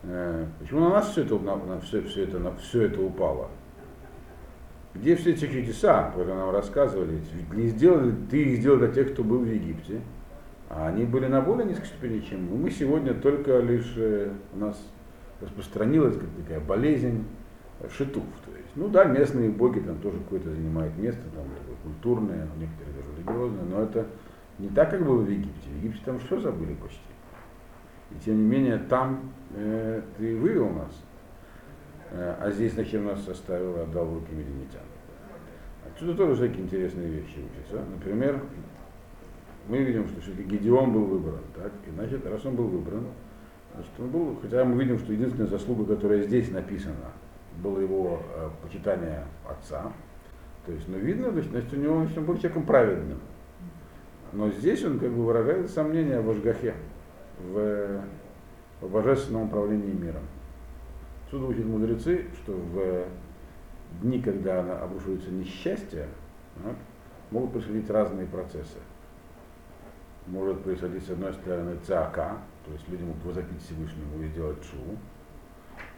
Э, 0.04 0.46
почему 0.60 0.82
на 0.82 0.90
нас 0.90 1.10
все 1.10 1.24
это, 1.24 1.38
на, 1.40 1.56
на 1.56 1.80
все, 1.82 2.02
все, 2.02 2.24
это, 2.24 2.40
на 2.40 2.56
все 2.56 2.84
это 2.84 3.02
упало? 3.02 3.50
Где 4.94 5.16
все 5.16 5.32
эти 5.32 5.48
чудеса, 5.48 6.10
которые 6.10 6.36
нам 6.36 6.50
рассказывали? 6.50 7.22
Ведь 7.34 7.54
не 7.54 7.68
сделали, 7.68 8.14
ты 8.30 8.44
их 8.44 8.60
сделал 8.60 8.80
для 8.80 8.90
тех, 8.90 9.14
кто 9.14 9.24
был 9.24 9.40
в 9.40 9.46
Египте. 9.46 10.02
А 10.70 10.88
они 10.88 11.06
были 11.06 11.28
на 11.28 11.42
более 11.42 11.66
низкой 11.66 11.86
степени, 11.86 12.20
чем 12.22 12.46
мы. 12.46 12.58
Мы 12.58 12.72
сегодня 12.72 13.14
только 13.14 13.60
лишь 13.60 13.94
э, 13.98 14.32
у 14.54 14.58
нас 14.58 14.82
распространилась 15.42 16.18
такая 16.38 16.60
болезнь 16.60 17.26
шитуф. 17.90 18.24
То 18.46 18.52
есть, 18.56 18.70
ну 18.76 18.88
да, 18.88 19.06
местные 19.06 19.50
боги 19.50 19.80
там 19.80 19.98
тоже 20.00 20.18
какое-то 20.20 20.50
занимают 20.50 20.96
место, 20.98 21.22
там 21.36 21.46
такое 21.58 21.76
культурное, 21.84 22.48
некоторые 22.58 22.96
даже 22.96 23.18
религиозное, 23.18 23.64
но 23.64 23.84
это 23.84 24.06
не 24.60 24.70
так, 24.70 24.92
как 24.92 25.06
было 25.06 25.22
в 25.22 25.30
Египте. 25.30 25.70
В 25.70 25.78
Египте 25.78 26.02
там 26.06 26.20
все 26.20 26.40
забыли 26.40 26.76
почти. 26.76 27.00
И 28.16 28.26
тем 28.26 28.38
не 28.38 28.46
менее 28.46 28.78
там 28.78 29.32
э, 29.56 30.02
ты 30.18 30.36
вывел 30.36 30.70
нас. 30.70 31.04
Э, 32.12 32.36
а 32.40 32.52
здесь 32.52 32.74
зачем 32.74 33.06
нас 33.06 33.28
оставил 33.28 33.78
и 33.78 33.80
отдал 33.82 34.06
в 34.06 34.14
руки 34.16 34.32
мединитян. 34.34 34.82
Отсюда 35.94 36.14
тоже 36.16 36.36
всякие 36.36 36.66
интересные 36.66 37.10
вещи 37.10 37.40
учатся. 37.40 37.84
Например, 37.90 38.42
мы 39.68 39.80
видим, 39.80 40.08
что 40.08 40.22
все-таки 40.22 40.44
Гедеон 40.44 40.92
был 40.92 41.06
выбран. 41.06 41.42
Так? 41.56 41.72
И 41.88 41.92
значит, 41.92 42.26
раз 42.26 42.46
он 42.46 42.56
был 42.56 42.68
выбран, 42.68 43.06
значит, 43.74 43.92
он 44.00 44.10
был, 44.10 44.38
хотя 44.42 44.66
мы 44.66 44.82
видим, 44.82 44.98
что 45.00 45.14
единственная 45.14 45.48
заслуга, 45.48 45.96
которая 45.96 46.22
здесь 46.22 46.52
написана, 46.52 47.12
было 47.62 47.80
его 47.80 48.22
э, 48.36 48.50
почитание 48.64 49.26
отца. 49.48 49.92
То 50.66 50.72
есть, 50.72 50.88
ну, 50.88 50.98
видно, 50.98 51.32
значит, 51.32 51.74
у 51.74 51.76
него 51.76 51.96
он 51.96 52.08
был 52.26 52.38
человеком 52.38 52.64
праведным. 52.64 53.20
Но 54.34 54.50
здесь 54.52 54.84
он 54.86 55.00
как 55.00 55.12
бы 55.12 55.26
выражает 55.26 55.70
сомнение 55.70 56.22
в 56.22 56.30
Ашгахе, 56.30 56.76
в, 57.46 58.02
в 58.82 58.92
божественном 58.92 59.44
управлении 59.44 59.92
миром. 59.92 60.24
Отсюда 61.26 61.46
учат 61.46 61.66
мудрецы, 61.66 62.28
что 62.42 62.54
в 62.54 63.06
дни, 64.02 64.22
когда 64.22 64.82
обрушивается 64.82 65.32
несчастье, 65.32 66.08
вот, 66.64 66.76
могут 67.32 67.54
происходить 67.54 67.90
разные 67.90 68.28
процессы 68.28 68.78
может 70.28 70.62
происходить, 70.64 71.06
с 71.06 71.10
одной 71.10 71.34
стороны, 71.34 71.78
ЦАКа, 71.86 72.38
то 72.66 72.72
есть 72.72 72.88
люди 72.90 73.04
могут 73.04 73.24
возопить 73.26 73.62
Всевышнему 73.64 74.22
и 74.24 74.28
сделать 74.28 74.64
шу, 74.64 74.78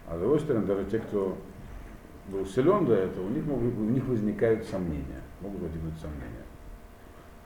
а 0.08 0.18
с 0.18 0.20
другой 0.20 0.40
стороны, 0.40 0.66
даже 0.66 0.86
те, 0.86 1.00
кто 1.00 1.38
был 2.30 2.46
силен 2.46 2.86
до 2.86 2.94
этого, 2.94 3.26
у 3.26 3.30
них, 3.30 3.46
могут, 3.46 3.78
у 3.78 3.90
них 3.90 4.06
возникают 4.06 4.66
сомнения, 4.66 5.22
могут 5.42 5.62
возникнуть 5.62 5.98
сомнения. 6.00 6.43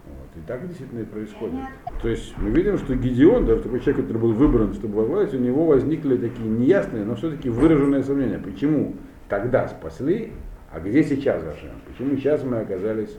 Вот. 0.07 0.41
И 0.41 0.45
так 0.47 0.67
действительно 0.67 1.01
и 1.01 1.05
происходит. 1.05 1.59
То 2.01 2.09
есть 2.09 2.33
мы 2.37 2.49
видим, 2.51 2.77
что 2.77 2.95
Гедеон, 2.95 3.45
даже 3.45 3.63
такой 3.63 3.79
человек, 3.79 4.05
который 4.05 4.21
был 4.21 4.33
выбран, 4.33 4.73
чтобы 4.73 4.97
возглавить, 4.97 5.33
у 5.33 5.37
него 5.37 5.65
возникли 5.65 6.17
такие 6.17 6.47
неясные, 6.47 7.03
но 7.03 7.15
все-таки 7.15 7.49
выраженные 7.49 8.03
сомнения. 8.03 8.39
Почему 8.39 8.95
тогда 9.29 9.67
спасли, 9.67 10.31
а 10.71 10.79
где 10.79 11.03
сейчас 11.03 11.43
Ашем? 11.43 11.81
Почему 11.87 12.15
сейчас 12.15 12.43
мы 12.43 12.59
оказались 12.59 13.17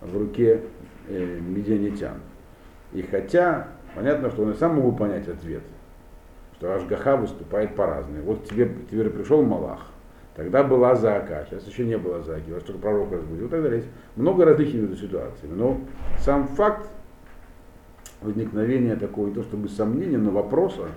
в 0.00 0.16
руке 0.16 0.62
э, 1.08 1.40
медианитян? 1.40 2.16
И 2.92 3.02
хотя, 3.02 3.68
понятно, 3.94 4.30
что 4.30 4.42
он 4.42 4.50
и 4.50 4.54
сам 4.54 4.76
могу 4.76 4.92
понять 4.92 5.28
ответ, 5.28 5.62
что 6.56 6.74
Ашгаха 6.74 7.16
выступает 7.16 7.74
по-разному. 7.74 8.22
Вот 8.22 8.48
тебе 8.48 8.70
теперь 8.90 9.10
пришел 9.10 9.42
Малах, 9.42 9.86
тогда 10.34 10.62
была 10.62 10.94
Заака, 10.94 11.46
сейчас 11.48 11.66
еще 11.66 11.84
не 11.84 11.98
было 11.98 12.22
Зааки, 12.22 12.50
вас 12.50 12.62
только 12.62 12.80
пророк 12.80 13.12
разбудил 13.12 13.46
и 13.46 13.50
так 13.50 13.62
далее. 13.62 13.80
Есть 13.80 13.90
много 14.16 14.44
различных 14.44 14.82
видов 14.82 14.98
ситуаций. 14.98 15.48
Но 15.48 15.80
сам 16.18 16.48
факт 16.48 16.88
возникновения 18.20 18.96
такого, 18.96 19.28
не 19.28 19.34
то 19.34 19.42
чтобы 19.42 19.68
сомнения, 19.68 20.18
но 20.18 20.30
вопроса, 20.30 20.88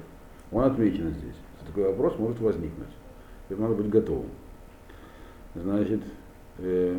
он 0.51 0.63
отмечен 0.63 1.11
здесь. 1.11 1.35
Такой 1.65 1.85
вопрос 1.85 2.17
может 2.19 2.39
возникнуть. 2.39 2.89
Это 3.49 3.61
надо 3.61 3.75
быть 3.75 3.89
готовым. 3.89 4.29
Значит, 5.55 6.01
э, 6.59 6.97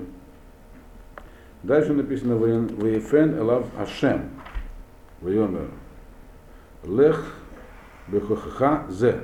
дальше 1.63 1.93
написано 1.93 2.37
Ваефен 2.37 3.39
Элав 3.39 3.67
Ашем. 3.79 4.31
Вайомер. 5.21 5.69
Лех 6.85 7.25
бехохаха 8.09 8.85
зе. 8.91 9.21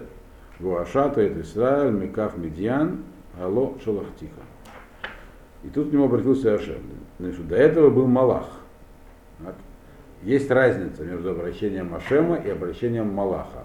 Вуашата 0.61 1.23
это 1.23 1.41
Израиль, 1.41 1.93
Мекав 1.93 2.37
Медьян, 2.37 3.03
Ало 3.41 3.75
Шалахтиха. 3.83 4.43
И 5.63 5.69
тут 5.69 5.91
к 5.91 5.93
нему 5.93 6.05
обратился 6.05 6.55
Ашем. 6.55 6.83
Значит, 7.19 7.49
до 7.49 7.57
этого 7.57 7.91
был 7.91 8.07
Малах. 8.07 8.47
Вот. 9.41 9.55
Есть 10.23 10.51
разница 10.51 11.05
между 11.05 11.31
обращением 11.31 11.95
Ашема 11.95 12.37
и 12.37 12.51
обращением 12.51 13.13
Малаха. 13.13 13.65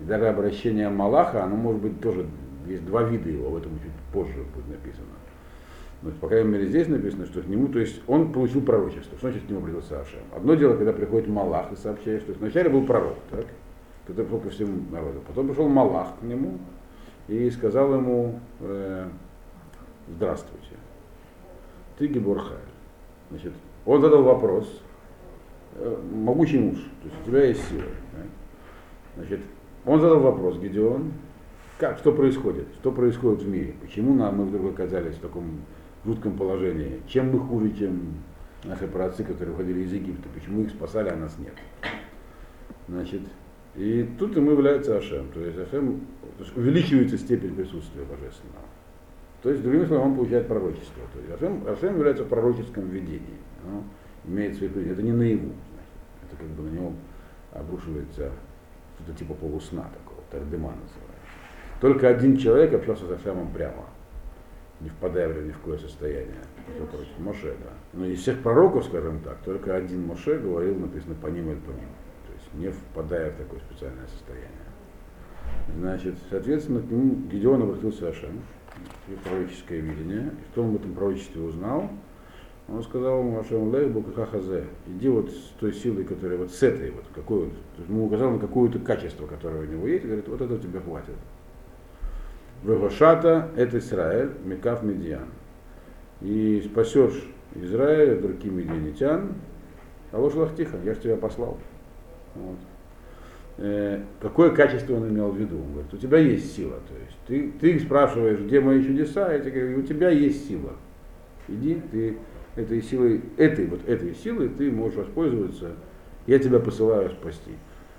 И 0.00 0.04
даже 0.04 0.28
обращение 0.28 0.88
Малаха, 0.88 1.42
оно 1.42 1.56
может 1.56 1.82
быть 1.82 2.00
тоже, 2.00 2.26
есть 2.66 2.84
два 2.86 3.02
вида 3.02 3.28
его, 3.28 3.50
в 3.50 3.56
этом 3.56 3.72
чуть 3.80 3.92
позже 4.12 4.44
будет 4.54 4.68
написано. 4.68 5.06
Но, 6.02 6.10
по 6.20 6.28
крайней 6.28 6.50
мере, 6.50 6.66
здесь 6.66 6.86
написано, 6.86 7.26
что 7.26 7.40
к 7.42 7.46
нему, 7.46 7.66
то 7.66 7.80
есть 7.80 8.00
он 8.06 8.32
получил 8.32 8.62
пророчество. 8.62 9.18
Что 9.18 9.30
значит 9.30 9.46
к 9.46 9.50
нему 9.50 9.60
обратился 9.60 10.00
Ашем? 10.00 10.20
Одно 10.34 10.54
дело, 10.54 10.76
когда 10.76 10.92
приходит 10.92 11.26
Малах 11.26 11.72
и 11.72 11.76
сообщает, 11.76 12.22
что 12.22 12.32
вначале 12.34 12.68
был 12.68 12.86
пророк, 12.86 13.16
так? 13.30 13.46
Который 14.08 14.24
пришел 14.24 14.40
ко 14.40 14.50
всему 14.50 14.90
народу. 14.90 15.20
Потом 15.26 15.48
пришел 15.48 15.68
Малах 15.68 16.18
к 16.18 16.22
нему 16.22 16.58
и 17.28 17.50
сказал 17.50 17.94
ему, 17.94 18.40
э, 18.60 19.06
здравствуйте, 20.08 20.76
ты 21.98 22.06
Геборхай. 22.06 22.56
Значит, 23.30 23.52
он 23.84 24.00
задал 24.00 24.22
вопрос, 24.22 24.82
э, 25.74 26.02
могучий 26.10 26.58
муж, 26.58 26.78
то 27.02 27.08
есть 27.08 27.20
у 27.22 27.24
тебя 27.26 27.44
есть 27.44 27.68
сила. 27.68 27.82
Да? 28.12 28.22
Значит, 29.16 29.40
он 29.84 30.00
задал 30.00 30.20
вопрос, 30.20 30.58
Гедеон, 30.58 31.12
как, 31.76 31.98
что 31.98 32.12
происходит, 32.12 32.66
что 32.80 32.90
происходит 32.90 33.42
в 33.42 33.48
мире, 33.48 33.74
почему 33.82 34.14
нам, 34.14 34.38
мы 34.38 34.44
вдруг 34.46 34.72
оказались 34.72 35.16
в 35.16 35.20
таком 35.20 35.60
жутком 36.06 36.38
положении. 36.38 37.02
Чем 37.06 37.30
мы 37.30 37.40
хуже, 37.40 37.72
чем 37.72 38.14
наши 38.64 38.88
праотцы, 38.88 39.22
которые 39.22 39.54
уходили 39.54 39.80
из 39.80 39.92
Египта? 39.92 40.30
Почему 40.34 40.62
их 40.62 40.70
спасали, 40.70 41.10
а 41.10 41.16
нас 41.16 41.36
нет? 41.38 41.52
Значит, 42.88 43.20
и 43.74 44.08
тут 44.18 44.36
ему 44.36 44.52
является 44.52 44.96
Ашем. 44.96 45.28
То 45.32 45.40
есть 45.40 45.58
Ашем 45.58 46.00
то 46.36 46.44
есть 46.44 46.56
увеличивается 46.56 47.18
степень 47.18 47.54
присутствия 47.54 48.02
божественного. 48.02 48.66
То 49.42 49.50
есть, 49.50 49.62
другими 49.62 49.84
словами, 49.84 50.10
он 50.10 50.16
получает 50.16 50.48
пророчество. 50.48 51.02
То 51.12 51.20
есть 51.20 51.32
Ашем, 51.32 51.62
Ашем 51.66 51.96
является 51.96 52.24
в 52.24 52.28
пророческом 52.28 52.88
видении. 52.88 53.38
Оно 53.64 53.84
имеет 54.24 54.56
свои 54.56 54.68
Это 54.68 55.02
не 55.02 55.12
наяву. 55.12 55.52
Значит. 55.70 56.26
Это 56.26 56.36
как 56.36 56.46
бы 56.48 56.62
на 56.64 56.74
него 56.74 56.92
обрушивается 57.52 58.32
что-то 58.96 59.16
типа 59.16 59.34
полусна 59.34 59.82
такого, 59.82 60.22
тардема 60.30 60.70
называется. 60.70 60.98
Только 61.80 62.08
один 62.08 62.36
человек 62.36 62.74
общался 62.74 63.06
с 63.06 63.10
Ашемом 63.10 63.52
прямо 63.52 63.84
не 64.80 64.88
впадая 64.90 65.28
в 65.28 65.44
ни 65.44 65.50
в 65.50 65.58
какое 65.58 65.78
состояние. 65.78 66.40
Моше, 67.18 67.56
да. 67.62 67.70
Но 67.92 68.06
из 68.06 68.20
всех 68.20 68.42
пророков, 68.42 68.84
скажем 68.84 69.20
так, 69.20 69.38
только 69.38 69.74
один 69.74 70.06
Моше 70.06 70.38
говорил, 70.38 70.78
написано 70.78 71.14
по 71.14 71.26
ним 71.26 71.50
и 71.52 71.56
по 71.56 71.70
ним. 71.70 71.88
Не 72.54 72.70
впадая 72.70 73.30
в 73.30 73.36
такое 73.36 73.60
специальное 73.60 74.06
состояние. 74.06 74.48
Значит, 75.76 76.14
соответственно, 76.30 76.80
к 76.80 76.90
нему 76.90 77.16
Гедеон 77.30 77.62
обратился 77.62 78.08
Ашем, 78.08 78.42
пророческое 79.24 79.80
видение. 79.80 80.32
И 80.54 80.58
он 80.58 80.72
в 80.72 80.76
этом 80.76 80.94
пророчестве 80.94 81.42
узнал? 81.42 81.90
Он 82.68 82.82
сказал 82.82 83.20
ему 83.20 83.38
Ашем 83.38 83.72
Лей 83.74 83.86
Букахазе, 83.86 84.64
иди 84.86 85.08
вот 85.08 85.30
с 85.30 85.54
той 85.58 85.72
силой, 85.72 86.04
которая 86.04 86.36
вот 86.36 86.50
с 86.50 86.62
этой 86.62 86.90
вот, 86.90 87.04
какой 87.14 87.46
вот, 87.46 87.52
то 87.52 87.78
есть 87.78 87.88
ему 87.88 88.06
указал 88.06 88.32
на 88.32 88.38
какое-то 88.38 88.78
качество, 88.78 89.26
которое 89.26 89.62
у 89.62 89.64
него 89.66 89.86
есть, 89.86 90.04
и 90.04 90.06
говорит, 90.06 90.28
вот 90.28 90.40
это 90.42 90.58
тебе 90.58 90.80
хватит. 90.80 91.16
Вегошата– 92.62 93.48
это 93.56 93.78
Израиль, 93.78 94.32
Мекав 94.44 94.82
Медиан. 94.82 95.28
И 96.20 96.62
спасешь 96.70 97.24
Израиль 97.54 98.18
от 98.18 98.24
руки 98.24 98.50
медианитян, 98.50 99.34
а 100.12 100.18
ложь 100.18 100.34
лахтиха, 100.34 100.76
я 100.84 100.94
же 100.94 101.00
тебя 101.00 101.16
послал. 101.16 101.56
Вот. 102.38 102.56
э, 103.58 104.02
какое 104.20 104.50
качество 104.50 104.94
он 104.94 105.08
имел 105.08 105.30
в 105.30 105.36
виду. 105.36 105.56
Он 105.56 105.72
говорит, 105.72 105.92
у 105.92 105.96
тебя 105.96 106.18
есть 106.18 106.54
сила. 106.54 106.80
То 106.88 106.94
есть 106.98 107.18
ты, 107.26 107.52
ты 107.60 107.80
спрашиваешь, 107.80 108.40
где 108.40 108.60
мои 108.60 108.84
чудеса, 108.84 109.32
я 109.32 109.40
тебе 109.40 109.60
говорю, 109.60 109.80
у 109.80 109.82
тебя 109.82 110.10
есть 110.10 110.48
сила. 110.48 110.72
Иди, 111.48 111.80
ты 111.90 112.16
этой 112.56 112.82
силой, 112.82 113.22
этой 113.36 113.66
вот 113.66 113.88
этой 113.88 114.14
силой 114.14 114.48
ты 114.48 114.70
можешь 114.70 114.98
воспользоваться, 114.98 115.72
я 116.26 116.38
тебя 116.38 116.58
посылаю 116.58 117.10
спасти. 117.10 117.52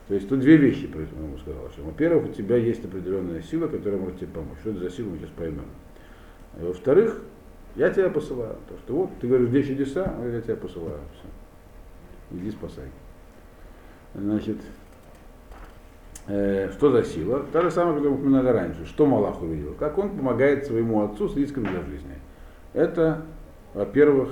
То 0.07 0.15
есть 0.15 0.27
тут 0.27 0.39
две 0.39 0.57
вещи, 0.57 0.89
поэтому 0.91 1.27
ему 1.27 1.37
сказал, 1.37 1.69
что, 1.69 1.83
во-первых, 1.83 2.31
у 2.31 2.33
тебя 2.33 2.57
есть 2.57 2.83
определенная 2.83 3.41
сила, 3.41 3.67
которая 3.67 3.99
может 3.99 4.17
тебе 4.17 4.29
помочь. 4.33 4.57
Что 4.61 4.71
это 4.71 4.79
за 4.79 4.89
сила, 4.89 5.09
мы 5.09 5.17
сейчас 5.17 5.29
поймем. 5.29 5.65
А 6.55 6.65
во-вторых, 6.65 7.21
я 7.75 7.89
тебя 7.91 8.09
посылаю. 8.09 8.55
То, 8.67 8.75
что 8.77 8.95
вот, 8.95 9.11
ты 9.21 9.27
говоришь, 9.27 9.49
где 9.49 9.63
чудеса, 9.63 10.15
я 10.25 10.41
тебя 10.41 10.55
посылаю. 10.55 10.99
Все. 11.13 12.37
Иди 12.37 12.51
спасай. 12.51 12.85
Значит, 14.13 14.57
э, 16.27 16.71
что 16.71 16.91
за 16.91 17.03
сила? 17.03 17.45
Та 17.51 17.61
же 17.61 17.71
самая, 17.71 17.95
которую 17.95 18.15
мы 18.15 18.21
упоминали 18.21 18.49
раньше. 18.49 18.85
Что 18.85 19.05
Малах 19.05 19.41
увидел? 19.41 19.73
Как 19.75 19.97
он 19.97 20.09
помогает 20.09 20.65
своему 20.65 21.03
отцу 21.03 21.29
с 21.29 21.35
риском 21.35 21.63
для 21.63 21.81
жизни. 21.83 22.15
Это, 22.73 23.23
во-первых, 23.73 24.29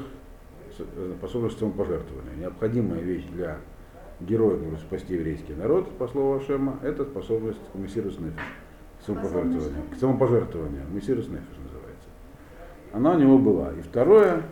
способность 1.18 1.60
самопожертвования. 1.60 2.36
Необходимая 2.40 3.02
вещь 3.02 3.26
для 3.32 3.58
героя, 4.20 4.58
который 4.58 4.80
спасти 4.80 5.14
еврейский 5.16 5.54
народ, 5.54 5.90
по 5.98 6.08
слову 6.08 6.36
Ашема, 6.38 6.80
это 6.84 7.04
способность 7.06 7.60
к 7.72 7.76
мессирус 7.76 8.18
нефиш, 8.20 8.42
к 9.00 9.06
самопожертвованию. 9.06 9.84
К 9.92 9.96
самопожертвованию. 10.00 10.82
Мессирус 10.92 11.28
нефиш 11.28 11.58
называется. 11.64 12.10
Она 12.94 13.12
у 13.12 13.20
него 13.20 13.38
была. 13.38 13.72
И 13.74 13.82
второе, 13.82 14.44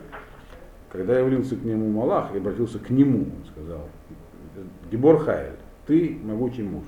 когда 0.91 1.19
явился 1.19 1.55
к 1.55 1.63
нему 1.63 1.89
Малах 1.89 2.33
и 2.33 2.37
обратился 2.37 2.79
к 2.79 2.89
нему, 2.89 3.21
он 3.21 3.45
сказал, 3.51 3.89
Гибор 4.91 5.19
Хайль, 5.19 5.55
ты 5.87 6.17
могучий 6.23 6.63
муж. 6.63 6.85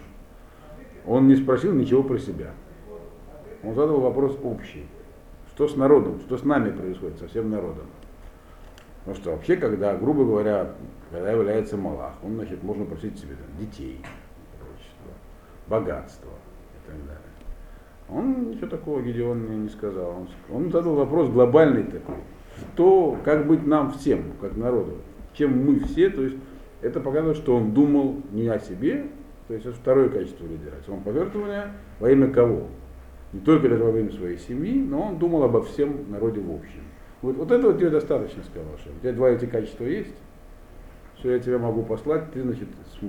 Он 1.05 1.27
не 1.27 1.35
спросил 1.35 1.73
ничего 1.73 2.03
про 2.03 2.17
себя. 2.17 2.51
Он 3.63 3.73
задал 3.75 3.99
вопрос 3.99 4.37
общий. 4.43 4.85
Что 5.53 5.67
с 5.67 5.75
народом, 5.75 6.19
что 6.21 6.37
с 6.37 6.43
нами 6.43 6.69
происходит, 6.69 7.17
со 7.17 7.27
всем 7.27 7.49
народом. 7.49 7.85
Ну 9.05 9.15
что, 9.15 9.31
вообще, 9.31 9.55
когда, 9.55 9.95
грубо 9.95 10.25
говоря, 10.25 10.73
когда 11.09 11.31
является 11.31 11.77
Малах, 11.77 12.13
он, 12.23 12.35
значит, 12.35 12.61
можно 12.61 12.85
просить 12.85 13.17
себе 13.17 13.35
там, 13.35 13.57
детей, 13.57 14.01
богатство 15.67 16.29
и 16.29 16.91
так 16.91 16.97
далее. 17.05 17.21
Он 18.09 18.51
ничего 18.51 18.67
такого 18.67 19.01
Гедеон 19.01 19.39
мне 19.39 19.57
не 19.57 19.69
сказал. 19.69 20.09
Он, 20.09 20.27
он 20.53 20.71
задал 20.71 20.95
вопрос 20.95 21.29
глобальный 21.29 21.83
такой. 21.83 22.15
Что, 22.73 23.17
как 23.23 23.47
быть 23.47 23.65
нам 23.65 23.91
всем, 23.91 24.33
как 24.41 24.55
народу? 24.57 24.97
Чем 25.33 25.65
мы 25.65 25.79
все, 25.79 26.09
то 26.09 26.23
есть 26.23 26.37
это 26.81 26.99
показывает, 26.99 27.37
что 27.37 27.55
он 27.55 27.73
думал 27.73 28.21
не 28.31 28.47
о 28.47 28.59
себе, 28.59 29.07
то 29.47 29.53
есть 29.53 29.65
это 29.65 29.75
второе 29.75 30.09
качество 30.09 30.45
лидера. 30.45 30.75
Самопожертвование 30.85 31.71
во 31.99 32.11
имя 32.11 32.31
кого? 32.31 32.67
Не 33.33 33.39
только 33.39 33.69
даже 33.69 33.83
во 33.83 33.97
имя 33.97 34.11
своей 34.11 34.37
семьи, 34.37 34.81
но 34.81 35.01
он 35.01 35.17
думал 35.17 35.43
обо 35.43 35.61
всем 35.63 36.11
народе 36.11 36.39
в 36.39 36.51
общем. 36.51 36.81
Вот, 37.21 37.35
вот 37.35 37.51
этого 37.51 37.73
тебе 37.73 37.89
достаточно, 37.89 38.43
сказал 38.43 38.73
Ашем. 38.75 38.93
У 38.95 38.99
тебя 38.99 39.13
два 39.13 39.29
эти 39.29 39.45
качества 39.45 39.85
есть, 39.85 40.15
все 41.17 41.31
я 41.31 41.39
тебя 41.39 41.57
могу 41.57 41.83
послать, 41.83 42.31
ты, 42.31 42.43
значит, 42.43 42.67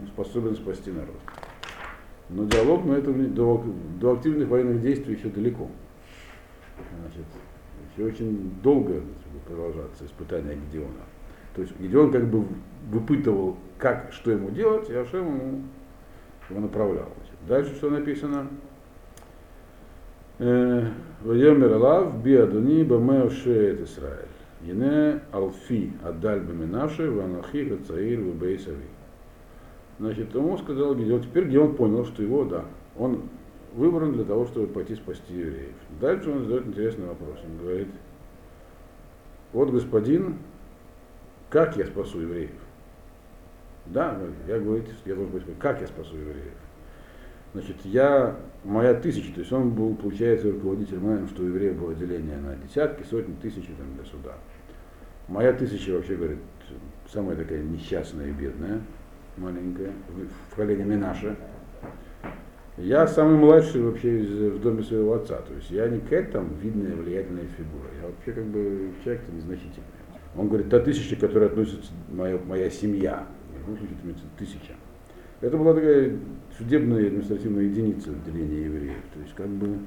способен 0.09 0.55
спасти 0.57 0.91
народ. 0.91 1.17
Но 2.31 2.45
диалог, 2.45 2.85
но 2.85 2.97
это 2.97 3.13
до, 3.13 3.65
до 4.01 4.13
активных 4.13 4.49
военных 4.49 4.83
действий 4.83 5.15
еще 5.15 5.29
далеко. 5.29 5.69
Значит, 7.01 7.25
еще 7.95 8.07
очень 8.07 8.55
долго 8.63 8.93
значит, 8.93 9.43
продолжаться 9.47 10.07
испытание 10.07 10.57
Гедеона. 10.57 11.05
То 11.59 11.63
есть 11.63 11.77
Гедеон 11.81 12.13
как 12.13 12.25
бы 12.29 12.45
выпытывал, 12.89 13.57
как, 13.79 14.13
что 14.13 14.31
ему 14.31 14.51
делать, 14.51 14.89
и 14.91 14.95
Ашем 14.95 15.27
ему 15.27 15.63
его 16.49 16.61
направлял. 16.61 17.09
Дальше 17.49 17.75
что 17.75 17.91
написано? 17.91 18.47
Вайомер 20.39 21.73
Алав 21.73 22.23
Биадуни 22.23 22.85
Бамеошеет 22.85 23.81
Исраэль. 23.81 24.29
Ине 24.65 25.21
Алфи 25.33 25.93
Адаль 26.05 26.43
Баминаши 26.43 27.11
Ванахи 27.11 27.65
Гацаир 27.65 28.21
Вебейсави. 28.21 28.77
Значит, 29.99 30.33
ему 30.37 30.57
сказал 30.59 30.95
Гедеон, 30.95 31.23
теперь 31.23 31.47
Гедеон 31.47 31.75
понял, 31.75 32.05
что 32.05 32.23
его, 32.23 32.45
да, 32.45 32.67
он 32.97 33.23
выбран 33.75 34.13
для 34.13 34.23
того, 34.23 34.47
чтобы 34.47 34.69
пойти 34.69 34.95
спасти 34.95 35.35
евреев. 35.35 35.75
Дальше 36.01 36.31
он 36.31 36.45
задает 36.45 36.69
интересный 36.69 37.09
вопрос. 37.09 37.37
Он 37.45 37.67
говорит, 37.67 37.89
вот 39.53 39.71
господин, 39.71 40.37
как 41.51 41.77
я 41.77 41.87
спасу 41.87 42.21
евреев? 42.21 42.51
Да, 43.87 44.19
я 44.47 44.59
говорю, 44.59 44.85
я 45.07 45.15
должен 45.15 45.33
быть, 45.33 45.45
как 45.59 45.81
я 45.81 45.87
спасу 45.87 46.17
евреев? 46.17 46.53
Значит, 47.55 47.77
я, 47.85 48.37
моя 48.65 48.93
тысяча, 48.93 49.33
то 49.33 49.41
есть 49.41 49.53
он 49.53 49.71
был, 49.71 49.95
получается, 49.95 50.51
руководитель, 50.51 50.99
мы 50.99 51.13
знаем, 51.13 51.29
что 51.29 51.43
у 51.43 51.47
евреев 51.47 51.77
было 51.79 51.95
деление 51.95 52.37
на 52.37 52.55
десятки, 52.57 53.03
сотни, 53.05 53.35
тысячи 53.41 53.69
там, 53.69 53.95
для 53.95 54.05
суда. 54.05 54.35
Моя 55.29 55.55
тысяча 55.55 55.93
вообще, 55.93 56.17
говорит, 56.17 56.39
самая 57.11 57.37
такая 57.37 57.63
несчастная 57.63 58.29
и 58.29 58.33
бедная, 58.33 58.81
маленькая, 59.39 59.93
в 60.51 60.57
колене 60.57 60.85
Минаша. 60.85 61.37
Я 62.77 63.07
самый 63.09 63.37
младший 63.37 63.83
вообще 63.83 64.21
из, 64.21 64.53
в 64.53 64.61
доме 64.61 64.83
своего 64.83 65.15
отца, 65.15 65.39
то 65.39 65.55
есть 65.55 65.71
я 65.71 65.89
не 65.89 66.01
какая-то 66.01 66.33
там 66.33 66.55
видная, 66.63 66.95
влиятельная 66.95 67.47
фигура, 67.57 67.89
я 68.01 68.07
вообще 68.07 68.33
как 68.33 68.45
бы 68.45 68.93
человек-то 69.03 69.33
незначительный. 69.33 69.98
Он 70.39 70.47
говорит, 70.47 70.69
та 70.71 70.79
тысяча, 70.79 71.17
к 71.17 71.21
которой 71.21 71.49
относится 71.49 71.91
моя, 72.13 72.39
моя 72.47 72.71
семья, 72.71 73.27
в 73.53 73.59
любом 73.59 73.77
случае, 73.77 74.15
тысяча. 74.39 74.75
Это 75.41 75.57
была 75.57 75.75
такая 75.75 76.17
судебная 76.57 77.09
административная 77.09 77.65
единица 77.65 78.11
отделения 78.11 78.65
евреев. 78.67 79.03
То 79.15 79.21
есть, 79.21 79.35
как 79.35 79.49
бы, 79.49 79.79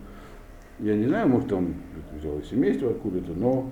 я 0.79 0.95
не 0.95 1.07
знаю, 1.07 1.29
может, 1.29 1.51
он 1.53 1.75
взял 2.17 2.37
из 2.39 2.49
семейства 2.49 2.91
откуда-то, 2.91 3.31
но 3.31 3.71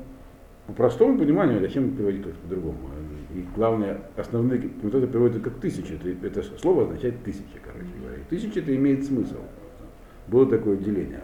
по 0.67 0.73
простому 0.73 1.17
пониманию, 1.17 1.59
зачем 1.59 1.95
переводить 1.95 2.23
как 2.23 2.33
по-другому? 2.35 2.77
И 3.33 3.45
главное, 3.55 4.01
основные, 4.15 4.69
вот 4.81 4.95
это 4.95 5.05
переводится 5.05 5.41
как 5.41 5.59
тысяча, 5.59 5.95
это, 5.95 6.09
это 6.25 6.43
слово 6.59 6.83
означает 6.83 7.21
тысяча, 7.23 7.59
короче 7.63 7.89
говоря. 8.01 8.19
Тысяча 8.29 8.61
это 8.61 8.73
имеет 8.73 9.05
смысл. 9.05 9.39
Было 10.27 10.49
такое 10.49 10.77
деление. 10.77 11.23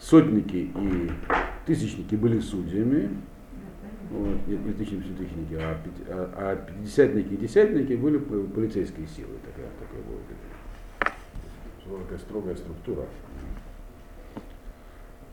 Сотники 0.00 0.70
и 0.74 1.10
тысячники 1.66 2.14
были 2.14 2.38
судьями, 2.38 3.10
вот, 4.10 4.46
не, 4.46 4.56
не 4.56 4.72
тысячники, 4.72 5.12
тысячники, 5.18 5.54
а, 5.54 5.76
а, 6.08 6.30
а 6.36 6.56
пятидесятники 6.56 7.34
и 7.34 7.36
десятники 7.36 7.92
были 7.94 8.18
полицейские 8.18 9.06
силы. 9.06 9.34
Такая, 9.44 9.70
такая 9.78 10.02
была 11.88 12.00
такая 12.00 12.18
строгая 12.18 12.56
структура. 12.56 13.06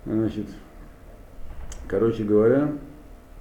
Значит, 0.05 0.47
короче 1.87 2.23
говоря, 2.23 2.73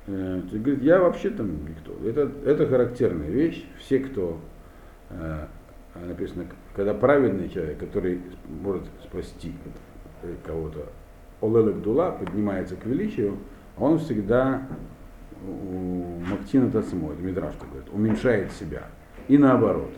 э, 0.07 0.41
говорит, 0.53 0.83
я 0.83 1.01
вообще 1.01 1.31
там 1.31 1.51
никто. 1.69 1.93
Это, 2.09 2.31
это 2.45 2.67
характерная 2.67 3.29
вещь. 3.29 3.65
Все, 3.79 4.01
кто 4.01 4.41
э, 5.11 5.47
написано, 5.95 6.47
когда 6.75 6.95
праведный 6.95 7.49
человек, 7.49 7.79
который 7.79 8.21
может 8.63 8.85
спасти 9.03 9.53
кого-то, 10.45 10.89
Олелек 11.41 11.83
Дула 11.83 12.11
поднимается 12.13 12.77
к 12.77 12.87
величию, 12.87 13.37
он 13.77 13.99
всегда 13.99 14.67
у 15.47 16.21
Мактина 16.21 16.71
Тацмо, 16.71 17.13
это 17.13 17.23
Мидраш 17.23 17.55
говорит, 17.59 17.89
уменьшает 17.93 18.53
себя. 18.53 18.85
И 19.29 19.39
наоборот. 19.39 19.93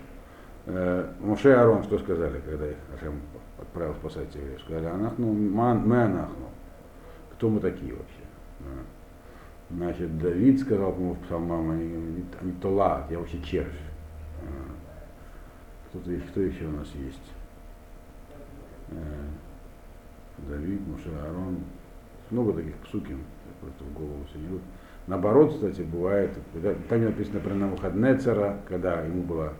Э, 0.66 1.12
Моше 1.20 1.50
и 1.50 1.52
Арон 1.52 1.84
что 1.84 1.98
сказали, 1.98 2.40
когда 2.40 2.68
их 2.68 2.76
Ашем 2.94 3.20
отправил 3.58 3.94
спасать 3.94 4.34
евреев? 4.34 4.60
Сказали, 4.60 4.86
анахну, 4.86 5.32
мы 5.32 6.02
анахну. 6.02 6.48
Кто 7.32 7.48
мы 7.48 7.60
такие 7.60 7.92
вообще? 7.92 8.26
Значит, 9.70 10.18
Давид 10.18 10.60
сказал, 10.60 10.92
по-моему, 10.92 11.14
в 11.14 11.18
псалмам, 11.26 11.70
они, 11.70 12.24
они 12.40 12.52
тола, 12.62 13.06
я 13.10 13.18
вообще 13.18 13.40
червь. 13.42 13.80
Кто-то, 15.88 16.10
кто 16.30 16.40
еще 16.40 16.66
у 16.66 16.70
нас 16.70 16.88
есть? 16.94 17.32
Э, 18.90 18.94
Давид, 20.48 20.80
Моше, 20.86 21.10
Арон. 21.28 21.58
Много 22.30 22.52
таких 22.54 22.74
псукин, 22.76 23.20
просто 23.60 23.84
в 23.84 23.92
голову 23.92 24.24
идут. 24.34 24.62
Наоборот, 25.06 25.54
кстати, 25.54 25.82
бывает, 25.82 26.32
там 26.88 27.04
написано 27.04 27.40
про 27.40 27.54
Навуходнецера, 27.54 28.56
когда 28.68 29.02
ему 29.02 29.22
было 29.22 29.52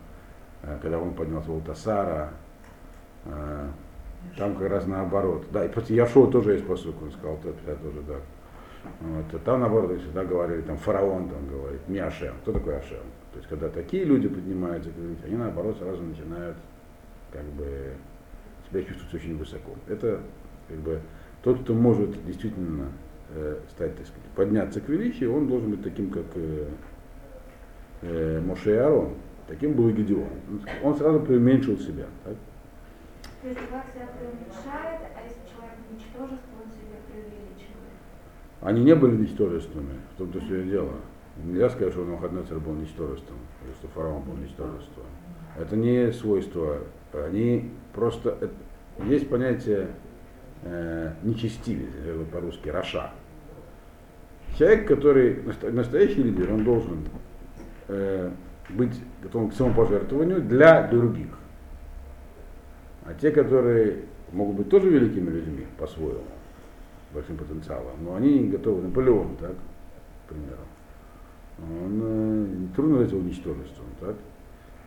Э, 0.63 0.77
когда 0.81 0.99
он 0.99 1.13
поднялся 1.13 1.51
Волтасара, 1.51 2.33
э, 3.25 3.67
там 4.37 4.55
как 4.55 4.69
раз 4.69 4.85
наоборот. 4.87 5.45
Да, 5.51 5.65
и 5.65 5.69
после 5.69 5.95
Яшуа 5.95 6.29
тоже 6.31 6.53
есть 6.53 6.65
посук, 6.65 7.01
он 7.01 7.11
сказал, 7.11 7.37
то 7.37 7.51
тоже 7.53 8.01
так. 8.07 8.21
Вот, 9.01 9.25
а 9.33 9.39
там 9.39 9.61
наоборот, 9.61 9.99
всегда 9.99 10.23
говорили, 10.23 10.61
там 10.61 10.77
фараон 10.77 11.29
там 11.29 11.47
говорит, 11.47 11.87
не 11.87 11.99
Ашем. 11.99 12.35
Кто 12.41 12.53
такой 12.53 12.77
Ашем? 12.77 13.03
То 13.33 13.37
есть, 13.37 13.47
когда 13.49 13.69
такие 13.69 14.05
люди 14.05 14.27
поднимаются, 14.27 14.89
они 15.25 15.35
наоборот 15.35 15.77
сразу 15.77 16.01
начинают 16.01 16.57
как 17.31 17.43
бы 17.43 17.93
себя 18.69 18.83
чувствовать 18.83 19.13
очень 19.13 19.37
высоко. 19.37 19.71
Это 19.87 20.21
как 20.67 20.77
бы 20.77 21.01
тот, 21.43 21.61
кто 21.61 21.73
может 21.73 22.25
действительно 22.25 22.91
э, 23.35 23.59
стать, 23.69 23.95
так 23.95 24.05
сказать, 24.05 24.29
подняться 24.35 24.81
к 24.81 24.89
величию, 24.89 25.35
он 25.35 25.47
должен 25.47 25.71
быть 25.71 25.83
таким, 25.83 26.09
как 26.09 26.25
э, 26.35 26.65
э, 28.01 28.41
Моше 28.41 28.73
и 28.73 28.77
Арон. 28.77 29.15
Таким 29.47 29.73
был 29.73 29.89
и 29.89 29.93
Гедеон. 29.93 30.27
Он 30.83 30.95
сразу 30.95 31.21
преуменьшил 31.21 31.77
себя. 31.77 32.05
Так? 32.25 32.35
То 33.41 33.47
есть 33.47 33.59
Дух 33.61 33.81
Святой 33.93 34.27
уменьшает, 34.33 35.01
а 35.15 35.23
если 35.23 35.39
человек 35.47 35.77
ничтожество, 35.93 36.51
он 36.61 36.69
себя 36.71 36.97
преувеличивает. 37.07 37.95
Они 38.61 38.83
не 38.83 38.95
были 38.95 39.15
ничтожествами, 39.15 40.01
в 40.13 40.17
том-то 40.17 40.41
все 40.41 40.61
и 40.63 40.69
дело. 40.69 40.93
Нельзя 41.45 41.69
сказать, 41.69 41.93
что 41.93 42.03
Навуходоносор 42.03 42.59
был 42.59 42.73
ничтожеством, 42.73 43.37
или 43.63 43.73
что 43.73 43.87
фараон 43.89 44.23
был 44.23 44.33
ничтожеством. 44.35 45.05
Это 45.57 45.75
не 45.75 46.11
свойство. 46.11 46.79
Они 47.13 47.71
просто... 47.93 48.31
это- 48.41 49.05
есть 49.05 49.29
понятие 49.29 49.89
э, 50.63 51.13
нечестивец, 51.23 51.89
по-русски, 52.31 52.69
раша. 52.69 53.11
Человек, 54.57 54.87
который 54.87 55.43
настоящий 55.71 56.23
лидер, 56.23 56.51
он 56.51 56.63
должен 56.63 56.99
э, 57.87 58.31
быть 58.69 58.99
готов 59.21 59.51
к 59.51 59.55
самопожертвованию 59.55 60.41
для 60.41 60.87
других. 60.87 61.27
А 63.05 63.13
те, 63.13 63.31
которые 63.31 63.99
могут 64.31 64.57
быть 64.57 64.69
тоже 64.69 64.89
великими 64.89 65.29
людьми 65.29 65.65
по-своему, 65.77 66.23
большим 67.13 67.37
потенциалом, 67.37 68.03
но 68.03 68.15
они 68.15 68.39
не 68.39 68.49
готовы. 68.49 68.81
Наполеон, 68.81 69.37
так, 69.37 69.53
к 70.25 70.29
примеру. 70.29 70.61
Он 71.59 72.01
э, 72.03 72.75
трудно 72.75 72.97
назвать 72.97 73.11
его 73.11 73.21
ничтожеством, 73.21 73.85
так? 73.99 74.15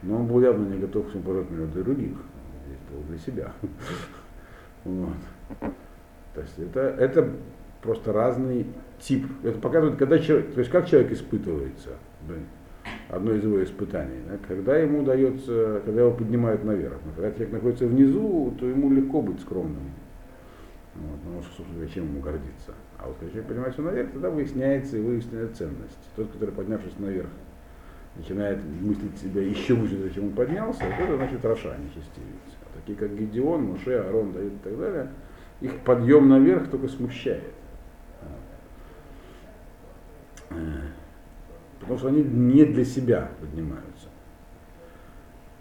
Но 0.02 0.16
он 0.16 0.26
был 0.26 0.40
явно 0.40 0.66
не 0.66 0.78
готов 0.78 1.08
к 1.08 1.12
самопожертвованию 1.12 1.68
для 1.68 1.82
других. 1.82 2.12
Он 2.12 2.68
действовал 2.68 3.02
для 3.08 3.18
себя. 3.18 3.52
Вот. 4.82 5.12
То 6.34 6.40
есть 6.40 6.58
это, 6.58 6.80
это 6.80 7.28
просто 7.82 8.12
разный 8.12 8.66
тип. 9.00 9.26
Это 9.42 9.58
показывает, 9.58 9.98
когда 9.98 10.18
человек, 10.18 10.52
то 10.52 10.60
есть 10.60 10.70
как 10.70 10.88
человек 10.88 11.12
испытывается. 11.12 11.90
Одно 13.08 13.32
из 13.32 13.42
его 13.42 13.62
испытаний. 13.62 14.20
да, 14.28 14.38
когда 14.46 14.76
ему 14.76 15.02
дается, 15.02 15.82
когда 15.84 16.02
его 16.02 16.12
поднимают 16.12 16.64
наверх. 16.64 16.98
Но 17.04 17.12
когда 17.14 17.30
человек 17.32 17.52
находится 17.52 17.86
внизу, 17.86 18.54
то 18.58 18.66
ему 18.66 18.90
легко 18.90 19.20
быть 19.20 19.40
скромным. 19.40 19.90
Вот, 20.94 21.20
потому 21.20 21.42
что, 21.42 21.56
собственно, 21.56 21.84
зачем 21.84 22.04
ему 22.04 22.20
гордиться. 22.20 22.74
А 22.98 23.06
вот 23.06 23.16
когда 23.18 23.30
человек 23.30 23.48
поднимается 23.48 23.82
наверх, 23.82 24.10
тогда 24.12 24.30
выясняется 24.30 24.96
и 24.96 25.00
выясняется 25.00 25.64
ценность. 25.64 25.98
Тот, 26.16 26.30
который, 26.32 26.54
поднявшись 26.54 26.98
наверх, 26.98 27.28
начинает 28.16 28.58
мыслить 28.80 29.18
себя 29.18 29.42
еще 29.42 29.74
выше, 29.74 29.98
зачем 30.02 30.24
он 30.24 30.32
поднялся, 30.32 30.84
это 30.84 31.16
значит 31.16 31.44
Раша, 31.44 31.76
нечестивец. 31.78 32.56
А 32.62 32.78
такие 32.78 32.98
как 32.98 33.16
Гедеон, 33.16 33.62
Муше, 33.64 33.94
Арон, 33.94 34.32
Давид 34.32 34.52
и 34.52 34.58
так 34.64 34.78
далее, 34.78 35.10
их 35.60 35.80
подъем 35.80 36.28
наверх 36.28 36.70
только 36.70 36.88
смущает. 36.88 37.44
Потому 41.80 41.98
что 41.98 42.08
они 42.08 42.22
не 42.22 42.64
для 42.64 42.84
себя 42.84 43.30
поднимаются. 43.40 44.08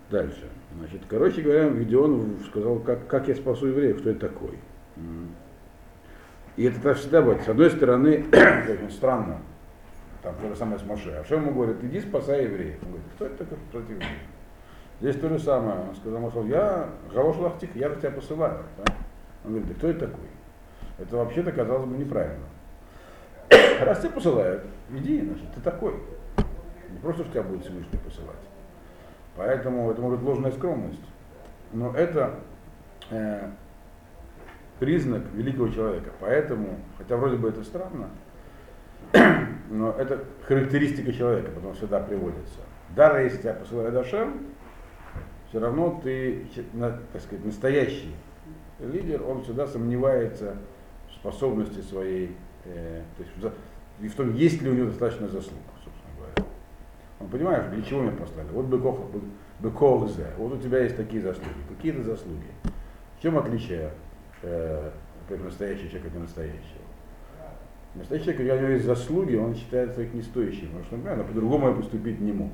Дальше. 0.10 0.50
Значит, 0.78 1.02
короче 1.08 1.42
говоря, 1.42 1.70
Гедеон 1.70 2.40
сказал, 2.48 2.80
как, 2.80 3.08
как 3.08 3.28
я 3.28 3.36
спасу 3.36 3.68
евреев, 3.68 4.00
кто 4.00 4.10
я 4.10 4.16
такой. 4.16 4.58
И 6.56 6.64
это 6.66 6.82
так 6.82 6.98
всегда 6.98 7.22
бывает. 7.22 7.44
С 7.44 7.50
одной 7.50 7.72
стороны, 7.72 8.26
странно, 8.90 9.40
там 10.22 10.36
то 10.42 10.50
же 10.50 10.56
самое 10.56 10.80
с 10.80 10.84
Моше. 10.84 11.16
А 11.20 11.24
что 11.24 11.36
ему 11.36 11.54
говорит, 11.54 11.78
иди 11.84 12.02
спасай 12.02 12.44
евреев. 12.44 12.80
Он 12.84 12.90
говорит, 12.90 13.08
кто 13.16 13.26
это 13.26 13.38
такой 13.38 13.58
против 13.72 13.90
евреев? 13.92 14.12
Здесь 15.00 15.16
то 15.16 15.30
же 15.30 15.40
самое. 15.40 15.80
Он 15.80 15.96
сказал, 15.96 16.46
я 16.46 16.90
Галош 17.14 17.38
Лахтих, 17.38 17.76
я 17.76 17.90
тебя 17.96 18.12
посылаю. 18.12 18.64
да? 18.78 18.94
Он 19.50 19.56
говорит, 19.56 19.70
да 19.70 19.76
кто 19.80 19.88
это 19.88 20.08
такой? 20.08 20.28
Это 21.00 21.18
вообще-то, 21.18 21.52
казалось 21.52 21.90
бы, 21.90 21.98
неправильно. 21.98 22.46
Раз 23.82 24.00
тебя 24.00 24.12
посылают, 24.12 24.64
иди, 24.92 25.22
значит, 25.22 25.52
ты 25.56 25.62
такой. 25.62 25.96
Не 26.92 27.00
просто, 27.00 27.24
что 27.24 27.32
тебя 27.32 27.44
будет 27.44 27.64
Всевышний 27.64 27.98
посылать. 27.98 28.36
Поэтому 29.36 29.90
это 29.90 30.02
может 30.02 30.22
ложная 30.22 30.52
скромность. 30.52 31.02
Но 31.74 31.96
это 31.96 32.36
э, 33.10 33.50
признак 34.78 35.24
великого 35.34 35.70
человека. 35.70 36.12
Поэтому, 36.20 36.78
хотя 37.00 37.18
вроде 37.18 37.38
бы 37.38 37.50
это 37.50 37.64
странно, 37.64 38.10
но 39.72 39.94
это 39.94 40.26
характеристика 40.48 41.12
человека, 41.12 41.50
потом 41.56 41.74
всегда 41.74 42.00
приводится. 42.02 42.60
Даже 42.96 43.22
если 43.24 43.38
тебя 43.40 43.54
посылает 43.54 43.96
Ашем, 43.96 44.46
все 45.50 45.60
равно 45.60 46.00
ты, 46.04 46.46
так 47.14 47.22
сказать, 47.24 47.44
настоящий 47.46 48.14
лидер, 48.80 49.24
он 49.24 49.44
всегда 49.44 49.68
сомневается 49.68 50.56
в 51.10 51.14
способности 51.14 51.82
своей, 51.82 52.36
э, 52.66 53.02
то 53.18 53.24
есть 53.24 53.42
за- 53.42 53.54
и 54.02 54.08
в 54.08 54.16
том, 54.16 54.34
есть 54.34 54.62
ли 54.62 54.70
у 54.70 54.74
него 54.74 54.88
достаточно 54.88 55.28
заслуг, 55.28 55.62
собственно 55.84 56.16
говоря. 56.18 56.50
Он 57.20 57.28
понимаешь, 57.28 57.66
для 57.74 57.84
чего 57.84 58.02
меня 58.02 58.14
послали? 58.14 58.48
Вот 58.52 58.66
быков, 58.66 59.00
быков 59.60 60.10
зе, 60.12 60.28
вот 60.38 60.54
у 60.54 60.58
тебя 60.58 60.80
есть 60.84 60.96
такие 60.96 61.22
заслуги. 61.22 61.50
Какие 61.76 61.94
это 61.94 62.04
заслуги? 62.04 62.48
В 63.18 63.22
чем 63.22 63.38
отличие 63.38 63.92
э, 64.42 64.92
как 65.28 65.44
настоящего 65.44 65.90
человека 65.90 66.08
от 66.08 66.16
ненастоящего? 66.16 66.80
Настоящий 67.96 68.26
человек, 68.26 68.42
у 68.52 68.62
него 68.62 68.72
есть 68.72 68.86
заслуги, 68.86 69.36
он 69.36 69.56
считается 69.56 70.02
их 70.04 70.14
не 70.14 70.22
стоящим, 70.22 70.68
потому 70.68 70.86
что, 70.86 70.98
например, 70.98 71.26
по-другому 71.26 71.70
я 71.70 71.74
поступить 71.74 72.22
не 72.22 72.32
мог. 72.32 72.52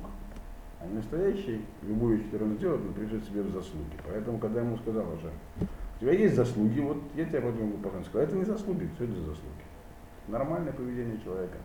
А 0.80 0.86
настоящий, 0.92 1.60
любую 1.82 2.22
которую 2.24 2.52
он 2.52 2.56
сделает, 2.56 2.80
он 2.80 2.94
придет 2.94 3.24
себе 3.24 3.42
в 3.42 3.50
заслуги. 3.50 3.96
Поэтому, 4.06 4.38
когда 4.38 4.60
ему 4.60 4.76
сказал 4.78 5.04
уже, 5.12 5.30
у 5.96 6.00
тебя 6.00 6.12
есть 6.12 6.36
заслуги, 6.36 6.80
вот 6.80 6.98
я 7.14 7.24
тебя 7.24 7.38
об 7.38 7.46
этом 7.46 7.72
показать. 7.82 8.06
Сказал, 8.06 8.28
это 8.28 8.36
не 8.36 8.44
заслуги, 8.44 8.88
все 8.94 9.04
это 9.04 9.14
заслуги. 9.14 9.64
Нормальное 10.28 10.72
поведение 10.72 11.18
человека, 11.22 11.56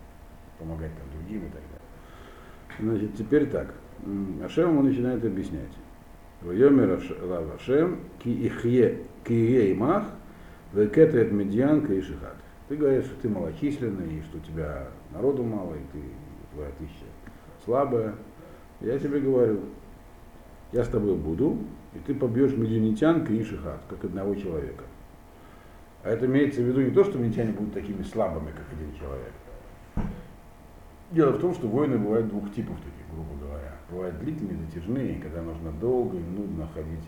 помогать 0.58 0.92
там 0.96 1.08
другим 1.20 1.48
и 1.48 1.50
так 1.50 1.62
далее. 1.62 2.98
Значит, 2.98 3.18
теперь 3.18 3.50
так. 3.50 3.74
Ашем 4.44 4.70
ему 4.70 4.84
начинает 4.84 5.24
объяснять. 5.26 5.72
Вайомер 6.42 7.02
Лав 7.24 7.56
Ашем, 7.56 8.00
ки 8.20 8.30
ихе, 8.30 9.00
ки 9.26 9.34
ихе 9.34 9.74
имах, 9.74 10.06
векетет 10.74 11.32
медьян 11.32 11.86
ка 11.86 12.00
ишихат. 12.00 12.38
Ты 12.70 12.78
говоришь, 12.78 13.06
что 13.06 13.16
ты 13.22 13.30
малочисленный, 13.30 14.20
и 14.20 14.22
что 14.22 14.38
у 14.38 14.42
тебя 14.42 14.88
народу 15.12 15.44
мало, 15.44 15.76
и 15.76 15.84
ты, 15.92 16.02
твоя 16.54 16.70
тысяча 16.80 17.06
слабая. 17.66 18.16
Я 18.80 18.98
тебе 18.98 19.20
говорю, 19.20 19.60
я 20.72 20.84
с 20.84 20.88
тобой 20.88 21.16
буду, 21.16 21.58
и 21.94 22.00
ты 22.00 22.16
побьешь 22.16 22.54
медианитян 22.54 23.26
ка 23.26 23.40
ишихат, 23.40 23.82
как 23.90 24.04
одного 24.06 24.36
человека. 24.36 24.84
А 26.04 26.10
это 26.10 26.26
имеется 26.26 26.62
в 26.62 26.66
виду 26.66 26.82
не 26.82 26.92
то, 26.92 27.04
что 27.04 27.18
медиане 27.20 27.52
будут 27.52 27.74
такими 27.74 28.02
слабыми, 28.04 28.52
как 28.52 28.66
один 28.72 28.96
человек. 28.98 29.34
Дело 31.12 31.32
в 31.32 31.40
том, 31.40 31.54
что 31.54 31.68
войны 31.68 31.98
бывают 31.98 32.30
двух 32.30 32.52
типов 32.54 32.78
таких, 32.78 33.14
грубо 33.14 33.46
говоря. 33.46 33.76
Бывают 33.90 34.18
длительные, 34.20 34.58
затяжные, 34.66 35.20
когда 35.20 35.42
нужно 35.42 35.72
долго 35.74 36.18
и 36.18 36.22
нудно 36.22 36.68
ходить 36.74 37.04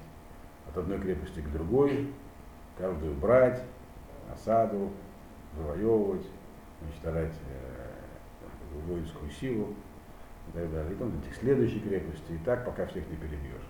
от 0.70 0.78
одной 0.78 1.00
крепости 1.00 1.40
к 1.40 1.52
другой, 1.52 2.10
каждую 2.78 3.16
брать, 3.16 3.64
осаду, 4.32 4.92
завоевывать, 5.58 6.26
уничтожать 6.82 7.34
э, 7.50 8.88
воинскую 8.88 9.32
силу 9.32 9.74
и 10.50 10.52
так 10.58 10.72
далее. 10.72 10.92
И 10.92 10.96
потом 10.96 11.14
идти 11.20 11.30
к 11.30 11.40
крепости, 11.84 12.32
и 12.34 12.38
так, 12.46 12.66
пока 12.66 12.86
всех 12.88 13.10
не 13.10 13.16
перебьешь. 13.16 13.64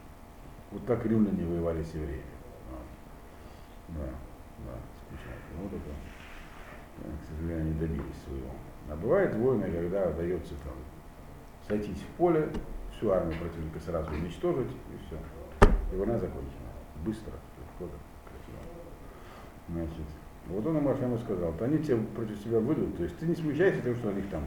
Вот 0.74 0.86
так 0.88 1.06
римляне 1.06 1.46
воевали 1.46 1.84
с 1.84 1.94
евреями. 1.94 2.24
Вот. 2.72 4.00
Да, 4.00 4.10
да, 4.66 4.74
скучно. 5.06 5.32
Вот 5.62 5.72
это, 5.72 7.16
к 7.22 7.30
сожалению, 7.30 7.66
не 7.74 7.80
добились 7.80 8.24
своего. 8.26 8.50
А 8.90 8.96
бывает 8.96 9.36
войны, 9.36 9.72
когда 9.72 10.10
удается 10.10 10.56
там 10.64 10.74
сойтись 11.68 12.02
в 12.02 12.18
поле, 12.18 12.50
всю 12.92 13.12
армию 13.12 13.40
противника 13.40 13.80
сразу 13.80 14.12
уничтожить, 14.12 14.72
и 14.72 14.98
все. 15.06 15.18
И 15.94 15.96
война 15.96 16.18
закончена. 16.18 16.74
Быстро, 17.06 17.34
легко. 17.80 17.94
Значит, 19.70 20.08
вот 20.48 20.66
он 20.66 20.78
ему 20.78 21.18
сказал, 21.20 21.54
то 21.54 21.66
они 21.66 21.78
тебе 21.78 21.98
против 22.16 22.38
себя 22.40 22.60
выйдут, 22.60 22.98
то 22.98 23.04
есть 23.04 23.18
ты 23.18 23.28
не 23.28 23.36
смущайся 23.36 23.82
тем, 23.82 23.96
что 23.96 24.10
у 24.10 24.12
них 24.12 24.28
там 24.30 24.44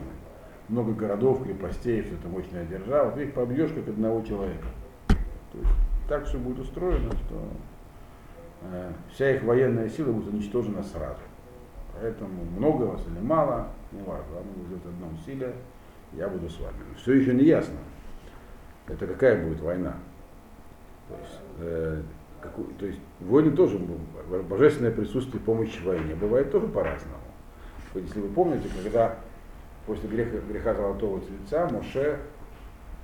много 0.67 0.93
городов, 0.93 1.43
крепостей, 1.43 2.03
что 2.03 2.15
это 2.15 2.27
мощная 2.27 2.65
держава, 2.65 3.11
ты 3.11 3.23
их 3.23 3.33
побьешь 3.33 3.71
как 3.71 3.87
одного 3.87 4.21
человека. 4.21 4.67
То 5.07 5.57
есть 5.57 5.71
так 6.07 6.25
все 6.25 6.37
будет 6.37 6.59
устроено, 6.59 7.11
что 7.11 7.49
э, 8.71 8.91
вся 9.11 9.35
их 9.35 9.43
военная 9.43 9.89
сила 9.89 10.11
будет 10.11 10.33
уничтожена 10.33 10.83
сразу. 10.83 11.19
Поэтому 11.99 12.43
много 12.55 12.83
вас 12.83 13.01
или 13.07 13.19
мало, 13.23 13.67
не 13.91 14.01
важно, 14.01 14.25
главное 14.31 14.53
будет 14.53 14.83
в 14.83 14.87
одном 14.87 15.17
силе, 15.25 15.53
я 16.13 16.27
буду 16.27 16.49
с 16.49 16.59
вами. 16.59 16.75
Все 16.97 17.13
еще 17.13 17.33
не 17.33 17.43
ясно, 17.43 17.77
это 18.87 19.07
какая 19.07 19.43
будет 19.43 19.59
война. 19.59 19.95
То 21.09 21.15
есть, 21.15 21.39
э, 21.59 22.01
какую- 22.41 22.67
то 22.79 22.85
есть 22.85 22.99
войны 23.19 23.51
тоже, 23.51 23.79
божественное 24.49 24.91
присутствие, 24.91 25.41
помощь 25.41 25.77
в 25.79 25.85
войне 25.85 26.15
бывает 26.15 26.51
тоже 26.51 26.67
по-разному. 26.67 27.17
Если 27.95 28.19
вы 28.19 28.27
помните, 28.29 28.69
когда 28.83 29.15
после 29.87 30.07
греха, 30.09 30.37
греха 30.47 30.73
золотого 30.75 31.19
тельца 31.21 31.67
Моше 31.69 32.19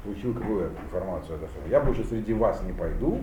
получил 0.04 0.34
какую 0.34 0.70
информацию 0.70 1.36
от. 1.36 1.70
Я 1.70 1.80
больше 1.80 2.04
среди 2.04 2.34
вас 2.34 2.62
не 2.64 2.74
пойду, 2.74 3.22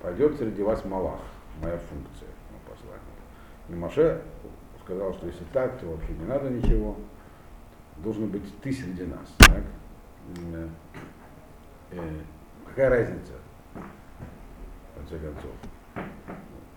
пойдет 0.00 0.36
среди 0.36 0.62
вас 0.62 0.84
Малах, 0.84 1.20
моя 1.60 1.78
функция, 1.78 2.28
ну, 2.50 2.58
посланник. 2.68 3.02
И 3.68 3.74
Моше 3.74 4.22
сказал, 4.84 5.14
что 5.14 5.26
если 5.26 5.44
так, 5.52 5.78
то 5.78 5.86
вообще 5.86 6.12
не 6.14 6.26
надо 6.26 6.50
ничего, 6.50 6.96
должен 7.98 8.28
быть 8.28 8.42
ты 8.60 8.72
среди 8.72 9.04
нас. 9.04 9.32
Так? 9.38 9.62
Э, 11.92 12.20
какая 12.66 12.90
разница, 12.90 13.32
в 13.74 14.98
конце 14.98 15.18
концов? 15.18 15.52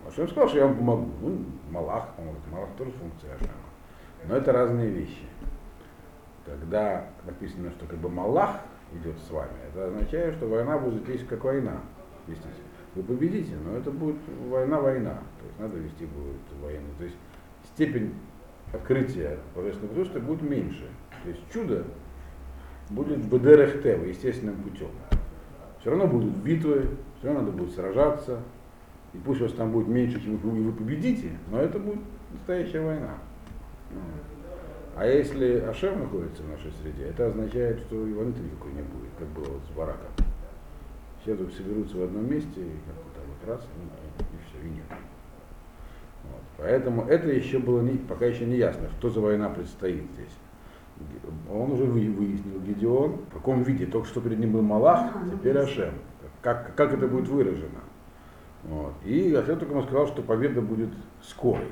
Ашем 0.07 0.27
сказал, 0.27 0.47
что 0.47 0.57
я 0.59 0.67
вам 0.67 0.77
помогу. 0.77 1.11
Ну, 1.21 1.45
Малах 1.71 2.09
поможет. 2.15 2.41
Малах 2.51 2.69
тоже 2.77 2.91
функция 2.91 3.33
Ашема. 3.33 3.51
Но 4.27 4.35
это 4.35 4.51
разные 4.51 4.89
вещи. 4.89 5.25
Когда 6.45 7.07
написано, 7.25 7.71
что 7.71 7.87
как 7.87 7.97
бы 7.97 8.09
Малах 8.09 8.61
идет 9.01 9.17
с 9.19 9.31
вами, 9.31 9.51
это 9.69 9.87
означает, 9.87 10.35
что 10.35 10.47
война 10.47 10.77
будет 10.77 11.07
вести 11.07 11.25
как 11.25 11.43
война. 11.43 11.81
Вестись. 12.27 12.49
Вы 12.95 13.03
победите, 13.03 13.55
но 13.65 13.77
это 13.77 13.91
будет 13.91 14.15
война-война. 14.47 15.15
То 15.39 15.45
есть 15.45 15.59
надо 15.59 15.77
вести 15.77 16.05
будет 16.05 16.41
войну. 16.61 16.87
То 16.97 17.03
есть 17.03 17.17
степень 17.73 18.13
открытия 18.73 19.37
божественного 19.55 19.93
присутствия 19.93 20.21
будет 20.21 20.41
меньше. 20.41 20.87
То 21.23 21.29
есть 21.29 21.41
чудо 21.51 21.83
будет 22.89 23.19
в 23.19 23.29
БДРХТ, 23.29 23.85
естественным 24.07 24.55
путем. 24.55 24.89
Все 25.81 25.89
равно 25.89 26.07
будут 26.07 26.35
битвы, 26.37 26.85
все 27.17 27.27
равно 27.27 27.41
надо 27.41 27.51
будет 27.51 27.73
сражаться. 27.73 28.39
И 29.13 29.17
пусть 29.17 29.41
у 29.41 29.43
вас 29.43 29.53
там 29.53 29.71
будет 29.71 29.87
меньше, 29.87 30.21
чем 30.21 30.37
вы, 30.37 30.63
вы 30.63 30.71
победите, 30.71 31.31
но 31.51 31.59
это 31.59 31.79
будет 31.79 31.99
настоящая 32.31 32.81
война. 32.81 33.17
А 34.95 35.05
если 35.05 35.59
Ашем 35.59 35.99
находится 35.99 36.41
в 36.41 36.49
нашей 36.49 36.71
среде, 36.81 37.09
это 37.09 37.27
означает, 37.27 37.79
что 37.79 38.07
и 38.07 38.13
войны 38.13 38.33
никакой 38.39 38.71
не 38.71 38.81
будет, 38.81 39.11
как 39.19 39.27
было 39.27 39.43
вот 39.43 39.61
с 39.69 39.77
Бараком. 39.77 40.07
Все 41.21 41.35
тут 41.35 41.53
соберутся 41.53 41.97
в 41.97 42.03
одном 42.03 42.31
месте, 42.31 42.61
и 42.61 42.79
как-то 42.87 43.19
вот 43.27 43.49
раз, 43.49 43.67
ну, 43.75 43.83
и, 43.83 44.23
и 44.23 44.37
все, 44.47 44.65
и 44.65 44.69
нет. 44.69 44.85
Вот. 46.23 46.41
Поэтому 46.57 47.05
это 47.07 47.27
еще 47.27 47.59
было 47.59 47.81
не, 47.81 47.97
пока 47.97 48.25
еще 48.25 48.45
не 48.45 48.55
ясно, 48.55 48.89
что 48.97 49.09
за 49.09 49.19
война 49.19 49.49
предстоит 49.49 50.03
здесь. 50.13 50.37
Он 51.51 51.73
уже 51.73 51.83
выяснил 51.83 52.61
Гедеон, 52.61 53.17
в 53.29 53.33
каком 53.33 53.63
виде, 53.63 53.85
только 53.85 54.07
что 54.07 54.21
перед 54.21 54.39
ним 54.39 54.53
был 54.53 54.61
מלאך, 54.61 55.13
а, 55.13 55.29
теперь 55.29 55.57
Ашем. 55.57 55.95
Как, 56.41 56.73
как 56.73 56.93
это 56.93 57.05
будет 57.07 57.27
выражено. 57.27 57.81
Вот. 58.63 58.93
И 59.03 59.33
Ашем 59.33 59.59
только 59.59 59.73
ему 59.73 59.83
сказал, 59.83 60.07
что 60.07 60.21
победа 60.21 60.61
будет 60.61 60.91
скорой. 61.21 61.67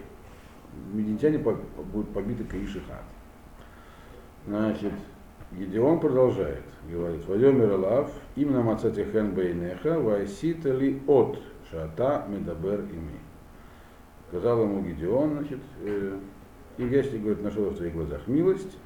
Мидьянитяне 0.92 1.38
будут 1.38 2.10
побиты 2.10 2.44
כאיש 2.44 2.76
אחד. 2.76 3.04
Значит, 4.46 4.94
Гедеон 5.54 6.00
продолжает, 6.00 6.64
говорит, 6.90 7.26
ויאמר 7.28 7.72
אליו, 7.72 8.12
אם 8.36 8.49
נא 8.49 8.62
מצאתי 8.62 9.06
חן 9.06 9.34
בעיניך, 9.34 10.00
ועשית 10.00 10.74
לי 10.74 11.02
אות 11.08 11.40
שאתה 11.70 12.26
מדבר 12.28 12.82
עמי. 12.82 13.20
Сказал 14.28 14.64
ему 14.64 14.82
Гедеон, 14.82 15.34
значит, 15.34 15.60
э, 15.82 16.20
и 16.78 16.84
если, 16.84 17.20
говорит, 17.20 17.44
нашел 17.44 17.70
в 17.70 17.78
твоих 17.78 17.94
глазах 17.94 18.28
милость, 18.28 18.78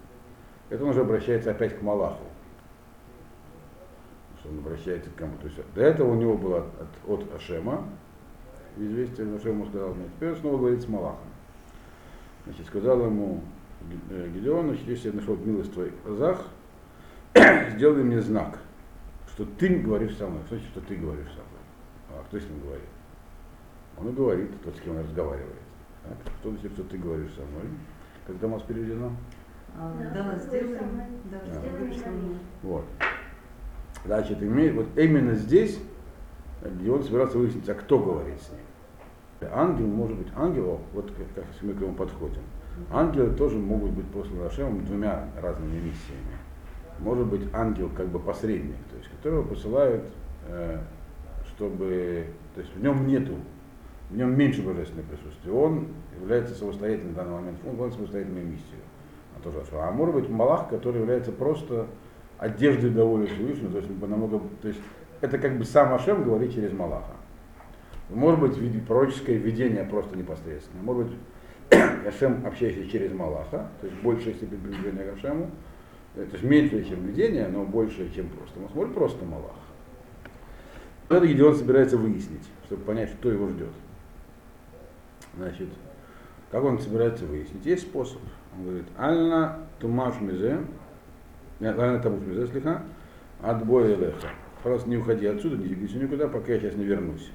это 0.70 0.84
он 0.84 0.90
уже 0.90 1.02
обращается 1.02 1.52
опять 1.52 1.80
к 1.80 1.82
Малаху. 1.82 2.26
Что 4.40 4.50
он 4.50 4.60
обращается 4.60 5.10
к 5.10 5.16
кому-то. 5.16 5.44
То 5.44 5.48
есть 5.48 5.74
до 5.74 5.82
этого 5.82 6.12
у 6.12 6.16
него 6.16 6.38
было 6.38 6.68
от, 7.08 7.10
от 7.10 7.34
Ашема, 7.34 7.86
известие, 8.76 9.34
Ашему 9.36 9.66
сказал, 9.68 9.96
нет, 9.96 10.10
теперь 10.18 10.36
снова 10.36 10.58
говорит 10.58 10.82
с 10.82 10.88
Малахом. 10.88 11.20
Значит, 12.46 12.68
сказал 12.68 13.06
ему 13.06 13.42
Гедеон, 14.10 14.68
значит, 14.68 14.88
если 14.88 15.10
я 15.10 15.16
нашел 15.16 15.36
милость 15.38 15.72
в 15.72 15.74
твоих 15.74 15.94
глазах, 16.04 16.48
сделай 17.76 18.04
мне 18.04 18.22
знак, 18.22 18.60
что 19.34 19.46
ты 19.46 19.76
говоришь 19.78 20.16
со 20.18 20.28
мной. 20.28 20.42
Значит, 20.50 20.68
что 20.70 20.82
ты 20.82 20.96
говоришь 20.96 21.28
со 21.28 21.34
мной? 21.34 21.58
А 22.10 22.24
кто 22.28 22.40
с 22.40 22.44
ним 22.44 22.60
говорит? 22.62 22.90
Он 23.98 24.10
и 24.10 24.12
говорит, 24.12 24.50
тот, 24.64 24.76
с 24.76 24.82
кем 24.82 24.96
он 24.96 25.04
разговаривает. 25.04 25.62
Так? 26.04 26.34
Что 26.40 26.52
значит, 26.52 26.72
что 26.74 26.84
ты 26.84 26.98
говоришь 26.98 27.32
со 27.32 27.42
мной? 27.42 27.70
Как 28.26 28.40
Дамас 28.40 28.64
переведено? 28.64 29.12
А, 29.78 29.94
да, 30.14 30.38
сделаем. 30.40 31.02
Да, 31.26 31.40
сделаем 31.46 31.94
со 31.94 32.10
мной. 32.10 32.38
Вот. 32.64 32.86
Значит, 34.06 34.42
имеет, 34.42 34.76
вот 34.76 34.88
именно 34.98 35.36
здесь, 35.36 35.80
где 36.64 36.92
он 36.92 37.04
собирался 37.04 37.38
выяснить, 37.38 37.68
а 37.70 37.76
кто 37.76 38.00
говорит 38.00 38.42
с 38.42 38.50
ним. 38.52 39.52
Ангел 39.54 39.86
может 39.86 40.18
быть 40.18 40.28
ангелом, 40.36 40.80
вот 40.94 41.12
как, 41.12 41.28
как 41.36 41.46
мы 41.62 41.74
к 41.74 41.80
нему 41.80 41.94
подходим. 41.94 42.42
Ангелы 42.92 43.32
тоже 43.32 43.58
могут 43.58 43.92
быть 43.92 44.08
посланы 44.08 44.44
Рашемом 44.44 44.86
двумя 44.86 45.28
разными 45.42 45.76
миссиями. 45.76 46.38
Может 47.00 47.28
быть 47.28 47.42
ангел 47.54 47.90
как 47.96 48.08
бы 48.08 48.20
посредник, 48.20 48.78
то 48.90 48.98
есть 48.98 49.10
которого 49.10 49.44
посылают, 49.44 50.04
э, 50.48 50.80
чтобы, 51.50 52.26
то 52.56 52.62
есть 52.62 52.76
в 52.76 52.82
нем 52.82 53.06
нету, 53.08 53.36
в 54.10 54.16
нем 54.18 54.36
меньше 54.38 54.64
божественного 54.64 55.08
присутствия. 55.08 55.52
Он 55.52 55.88
является 56.20 56.56
самостоятельным 56.56 57.14
в 57.14 57.16
данный 57.16 57.34
момент, 57.34 57.60
он 57.64 57.72
выполняет 57.72 57.96
самостоятельную 57.96 58.46
миссию 58.46 58.80
а, 59.36 59.44
тоже 59.44 59.60
А 59.74 59.92
может 59.92 60.16
быть 60.16 60.30
Малах, 60.30 60.70
который 60.70 61.02
является 61.02 61.32
просто 61.32 61.88
одеждой 62.40 62.92
довольно 62.92 63.28
Всевышнего, 63.28 63.72
то 63.72 63.78
есть 63.78 63.90
намного, 64.02 64.42
то 64.62 64.68
есть 64.68 64.80
это 65.22 65.38
как 65.38 65.58
бы 65.58 65.66
сам 65.66 65.94
Ашем 65.94 66.24
говорит 66.24 66.54
через 66.54 66.72
Малаха. 66.72 67.14
Может 68.10 68.40
быть 68.40 68.86
пророческое 68.88 69.36
видение 69.36 69.84
просто 69.84 70.18
непосредственно. 70.18 70.82
Может 70.84 71.08
быть 71.08 71.18
Ашем 71.70 72.46
общается 72.46 72.88
через 72.90 73.12
Малаха, 73.12 73.70
то 73.82 73.88
есть 73.88 74.00
большее 74.02 74.36
степень 74.36 74.60
приближения 74.60 75.12
к 75.12 75.18
Ашему, 75.18 75.52
э, 76.16 76.26
то 76.26 76.34
есть 76.34 76.44
меньше, 76.44 76.84
чем 76.88 77.06
видение, 77.06 77.48
но 77.48 77.64
больше, 77.64 78.10
чем 78.14 78.30
просто. 78.30 78.60
Он 78.60 78.70
смотрит 78.70 78.94
просто 78.94 79.26
Малах. 79.26 79.56
Это 81.10 81.26
Гедеон 81.26 81.56
собирается 81.56 81.98
выяснить, 81.98 82.44
чтобы 82.66 82.84
понять, 82.84 83.10
что 83.10 83.32
его 83.32 83.48
ждет. 83.50 83.72
Значит, 85.36 85.70
как 86.52 86.64
он 86.64 86.80
собирается 86.80 87.26
выяснить? 87.26 87.66
Есть 87.66 87.84
способ. 87.84 88.22
Он 88.56 88.66
говорит, 88.66 88.86
Альна 88.98 89.60
тумаш 89.80 90.20
мизе, 90.20 90.60
Альна 91.60 92.00
тамуш 92.00 92.22
мизе, 92.22 92.48
слегка, 92.48 92.84
отбой 93.42 93.96
леха. 93.96 94.30
Пожалуйста, 94.64 94.90
не 94.90 94.98
уходи 94.98 95.26
отсюда, 95.28 95.58
не 95.58 95.66
двигайся 95.66 95.98
никуда, 95.98 96.28
пока 96.28 96.54
я 96.54 96.60
сейчас 96.60 96.76
не 96.76 96.86
вернусь. 96.86 97.32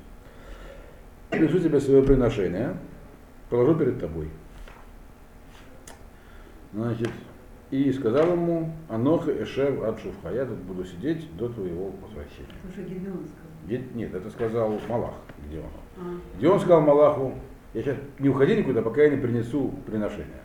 Принесу 1.31 1.61
тебе 1.61 1.81
свое 1.81 2.03
приношение, 2.03 2.77
положу 3.53 3.75
перед 3.75 4.01
тобой. 4.01 4.31
Значит, 6.73 7.11
и 7.71 7.93
сказал 7.93 8.33
ему, 8.33 8.73
Аноха 8.88 9.31
Эшев 9.43 9.83
от 9.83 10.01
Шуфха, 10.01 10.31
я 10.33 10.47
тут 10.47 10.57
буду 10.61 10.87
сидеть 10.87 11.29
до 11.37 11.51
твоего 11.51 11.93
возвращения. 12.01 12.49
Уже 12.67 12.83
Гедеон 12.83 13.27
сказал. 13.27 13.87
Нет, 13.95 14.15
это 14.15 14.31
сказал 14.31 14.81
Малах, 14.88 15.15
где 15.47 15.59
он. 15.59 15.67
А. 15.99 16.38
Где 16.38 16.49
он 16.49 16.61
сказал 16.61 16.81
Малаху, 16.81 17.35
я 17.75 17.83
сейчас 17.83 17.99
не 18.19 18.31
уходи 18.31 18.57
никуда, 18.57 18.81
пока 18.81 19.03
я 19.03 19.11
не 19.11 19.19
принесу 19.19 19.75
приношение. 19.85 20.43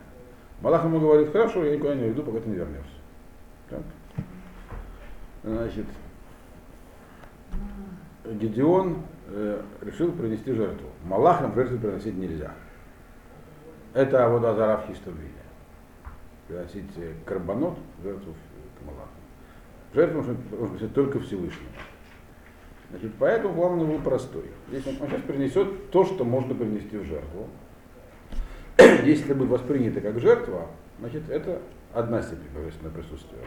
Малах 0.60 0.84
ему 0.84 1.00
говорит, 1.00 1.32
хорошо, 1.32 1.64
я 1.64 1.76
никуда 1.76 1.94
не 1.94 2.08
уйду, 2.08 2.22
пока 2.22 2.40
ты 2.40 2.50
не 2.50 2.56
вернешься. 2.56 2.98
Так? 3.70 3.82
Значит, 5.44 5.86
Гедеон 8.26 8.98
э, 9.28 9.62
решил 9.80 10.12
принести 10.12 10.52
жертву. 10.52 10.88
Малахам 11.04 11.54
жертву 11.54 11.78
приносить 11.78 12.14
нельзя. 12.14 12.52
Это 13.98 14.28
вода 14.28 14.54
зара 14.54 14.76
в 14.76 14.86
чистом 14.86 15.14
виде. 15.14 15.32
Приносить 16.46 16.96
э, 16.98 17.14
карбонот, 17.24 17.76
жертву 18.00 18.32
к 18.78 18.86
Малахам. 18.86 19.08
Жертву 19.92 20.18
можно 20.18 20.36
приносить 20.36 20.94
только 20.94 21.18
Всевышнему. 21.18 21.68
Значит, 22.90 23.10
поэтому 23.18 23.54
главный 23.54 23.86
был 23.86 23.98
простой. 23.98 24.44
Здесь 24.68 24.86
он, 24.86 25.02
он 25.02 25.08
сейчас 25.08 25.22
принесет 25.22 25.90
то, 25.90 26.04
что 26.04 26.24
можно 26.24 26.54
принести 26.54 26.96
в 26.96 27.06
жертву. 27.06 27.48
Если 29.04 29.24
это 29.24 29.34
будет 29.34 29.48
воспринято 29.48 30.00
как 30.00 30.20
жертва, 30.20 30.68
значит, 31.00 31.28
это 31.28 31.60
одна 31.92 32.22
степень 32.22 32.54
божественного 32.54 32.94
присутствия 32.94 33.40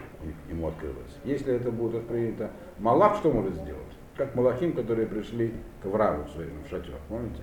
ему 0.50 0.68
открылась. 0.68 1.16
Если 1.24 1.54
это 1.54 1.72
будет 1.72 1.94
воспринято 1.94 2.52
Малах, 2.78 3.16
что 3.16 3.32
может 3.32 3.54
сделать? 3.54 3.94
Как 4.18 4.36
Малахим, 4.36 4.74
которые 4.74 5.08
пришли 5.08 5.54
к 5.82 5.86
Враву 5.86 6.26
в 6.26 6.32
своем 6.32 6.52
шатер, 6.70 6.96
помните? 7.08 7.42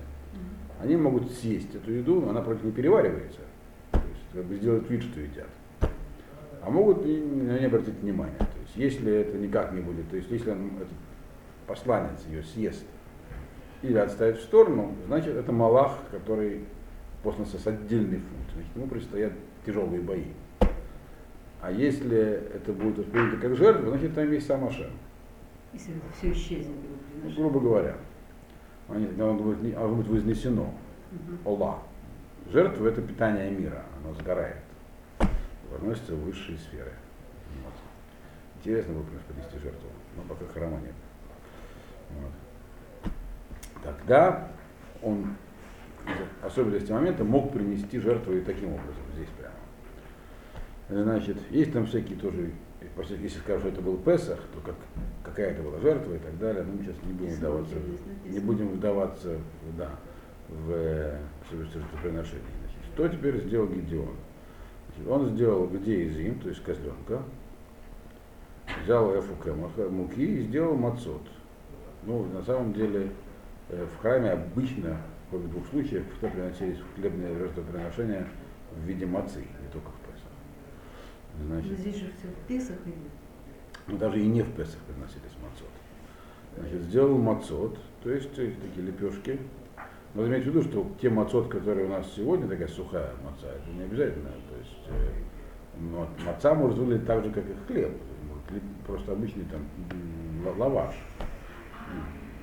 Они 0.81 0.95
могут 0.95 1.31
съесть 1.31 1.75
эту 1.75 1.91
еду, 1.91 2.21
но 2.21 2.29
она 2.29 2.41
против 2.41 2.63
не 2.63 2.71
переваривается. 2.71 3.41
То 3.91 3.99
есть 3.99 4.21
как 4.33 4.45
бы 4.45 4.55
сделать 4.55 4.89
вид, 4.89 5.03
что 5.03 5.19
едят. 5.19 5.49
А 6.61 6.69
могут 6.69 7.05
и 7.05 7.19
на 7.19 7.59
не 7.59 7.65
обратить 7.65 7.95
внимания. 7.95 8.37
То 8.37 8.59
есть 8.61 8.75
если 8.75 9.11
это 9.13 9.37
никак 9.37 9.73
не 9.73 9.81
будет, 9.81 10.09
то 10.09 10.15
есть 10.15 10.29
если 10.31 10.51
он, 10.51 10.71
этот 10.77 10.93
посланец 11.67 12.25
ее 12.29 12.43
съест 12.43 12.85
или 13.81 13.97
отставит 13.97 14.37
в 14.37 14.41
сторону, 14.41 14.93
значит 15.07 15.35
это 15.35 15.51
Малах, 15.51 15.97
который 16.11 16.65
послан 17.23 17.45
с 17.45 17.67
отдельной 17.67 18.19
функцией, 18.19 18.55
значит 18.55 18.75
ему 18.75 18.87
предстоят 18.87 19.33
тяжелые 19.65 20.01
бои. 20.01 20.25
А 21.61 21.71
если 21.71 22.17
это 22.53 22.71
будет 22.71 22.99
воспринято 22.99 23.37
как 23.37 23.55
жертва, 23.55 23.89
значит 23.89 24.15
там 24.15 24.31
есть 24.31 24.47
сам 24.47 24.65
Ашем. 24.65 24.91
Если 25.73 25.93
это 25.95 26.05
все 26.17 26.31
исчезнет. 26.31 26.75
Грубо 27.35 27.59
говоря. 27.59 27.95
Оно 28.89 29.33
будет, 29.35 29.77
оно 29.77 29.95
будет 29.95 30.07
вознесено. 30.07 30.73
Ола. 31.45 31.79
Жертва 32.51 32.87
это 32.87 33.01
питание 33.01 33.51
мира, 33.51 33.83
оно 33.97 34.13
сгорает. 34.15 34.57
Возносится 35.71 36.15
в 36.15 36.23
высшие 36.23 36.57
сферы. 36.57 36.93
Вот. 37.63 37.73
Интересно 38.57 38.95
было 38.95 39.03
принести 39.03 39.59
жертву, 39.59 39.89
но 40.15 40.23
пока 40.23 40.45
храма 40.51 40.79
нет. 40.81 40.95
Вот. 42.09 43.11
Тогда 43.83 44.47
он 45.03 45.35
особенности 46.41 46.91
момента 46.91 47.23
мог 47.23 47.51
принести 47.51 47.99
жертву 47.99 48.33
и 48.33 48.41
таким 48.41 48.73
образом, 48.73 49.03
здесь 49.15 49.27
прямо. 49.37 51.03
Значит, 51.03 51.37
есть 51.51 51.71
там 51.71 51.85
всякие 51.85 52.17
тоже, 52.17 52.51
если 52.81 53.39
скажу, 53.39 53.59
что 53.59 53.69
это 53.69 53.81
был 53.81 53.97
Песах, 53.97 54.39
то 54.53 54.61
как, 54.65 54.75
какая 55.23 55.51
это 55.51 55.61
была 55.61 55.79
жертва 55.79 56.15
и 56.15 56.19
так 56.19 56.37
далее, 56.37 56.63
но 56.63 56.73
мы 56.73 56.83
сейчас 56.83 56.95
не 57.03 57.13
будем 57.13 57.33
вдаваться, 57.33 57.75
не 58.25 58.39
будем 58.39 58.67
вдаваться 58.69 59.37
да, 59.77 59.91
в 60.49 60.71
э, 60.71 61.19
жертвоприношении. 61.51 62.43
Значит, 62.61 62.93
что 62.93 63.07
теперь 63.07 63.45
сделал 63.45 63.67
Гедеон? 63.67 64.15
Значит, 64.87 65.11
он 65.11 65.29
сделал 65.29 65.67
где 65.67 66.03
из 66.03 66.17
им, 66.17 66.39
то 66.39 66.49
есть 66.49 66.63
козленка, 66.63 67.21
взял 68.83 69.17
эфу 69.17 69.35
кемаха, 69.43 69.89
муки 69.89 70.23
и 70.23 70.43
сделал 70.43 70.75
мацот. 70.75 71.21
Ну, 72.03 72.25
на 72.25 72.41
самом 72.43 72.73
деле, 72.73 73.11
э, 73.69 73.85
в 73.85 74.01
храме 74.01 74.31
обычно, 74.31 74.97
кроме 75.29 75.47
двух 75.47 75.67
случаев, 75.67 76.05
что 76.17 76.29
приносились 76.29 76.79
хлебные 76.95 77.35
жертвоприношения 77.37 78.27
в 78.71 78.85
виде 78.85 79.05
мацы, 79.05 79.39
не 79.39 79.71
только 79.71 79.89
в 79.89 79.99
Песах. 80.05 80.31
Но 81.47 81.55
Значит, 81.59 81.79
здесь 81.79 81.95
же 81.95 82.11
все 82.17 82.27
в 82.27 82.47
Песах 82.47 82.77
или? 82.85 83.97
даже 83.97 84.19
и 84.19 84.27
не 84.27 84.41
в 84.41 84.51
Песах 84.53 84.79
приносились 84.81 85.35
мацот. 85.41 85.69
Значит, 86.57 86.81
сделал 86.83 87.17
мацот, 87.17 87.77
то 88.03 88.09
есть 88.11 88.37
э, 88.37 88.51
такие 88.61 88.87
лепешки. 88.87 89.39
Но 90.15 90.25
имейте 90.25 90.49
в 90.49 90.55
виду, 90.55 90.63
что 90.63 90.87
те 91.01 91.09
мацот, 91.09 91.47
которые 91.49 91.85
у 91.85 91.89
нас 91.89 92.11
сегодня, 92.15 92.47
такая 92.47 92.67
сухая 92.67 93.11
маца, 93.23 93.47
это 93.47 93.69
не 93.75 93.83
обязательно. 93.83 94.29
То 94.29 94.57
есть 94.57 94.87
э, 94.87 95.11
но 95.79 96.07
маца 96.25 96.53
может 96.53 96.77
выглядеть 96.77 97.07
так 97.07 97.23
же, 97.23 97.31
как 97.31 97.43
и 97.45 97.53
хлеб. 97.67 97.91
Просто 98.85 99.11
обычный 99.11 99.45
там 99.45 99.61
лаваш. 100.57 100.95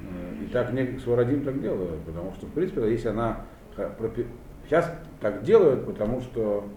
Э, 0.02 0.44
И 0.44 0.46
так 0.46 0.72
не 0.72 0.98
Сварадим 0.98 1.44
так 1.44 1.60
делают, 1.60 2.02
потому 2.04 2.32
что, 2.32 2.46
в 2.46 2.52
принципе, 2.52 2.90
если 2.90 3.08
она 3.08 3.44
сейчас 4.64 4.90
так 5.20 5.42
делают, 5.42 5.84
потому 5.86 6.20
что 6.20 6.68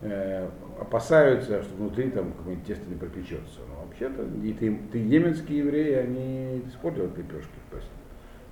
э, 0.00 0.48
опасаются, 0.84 1.62
что 1.62 1.74
внутри 1.76 2.10
там 2.10 2.32
какое-нибудь 2.32 2.66
тесто 2.66 2.88
не 2.88 2.96
пропечется. 2.96 3.60
Но 3.68 3.84
вообще-то 3.84 4.22
и 4.42 4.52
ты, 4.52 4.76
ты 4.92 4.98
йеменские 4.98 5.58
евреи, 5.58 5.94
они 5.94 6.62
используют 6.68 7.16
лепешки 7.16 7.52
в 7.68 7.74
Песах. 7.74 7.88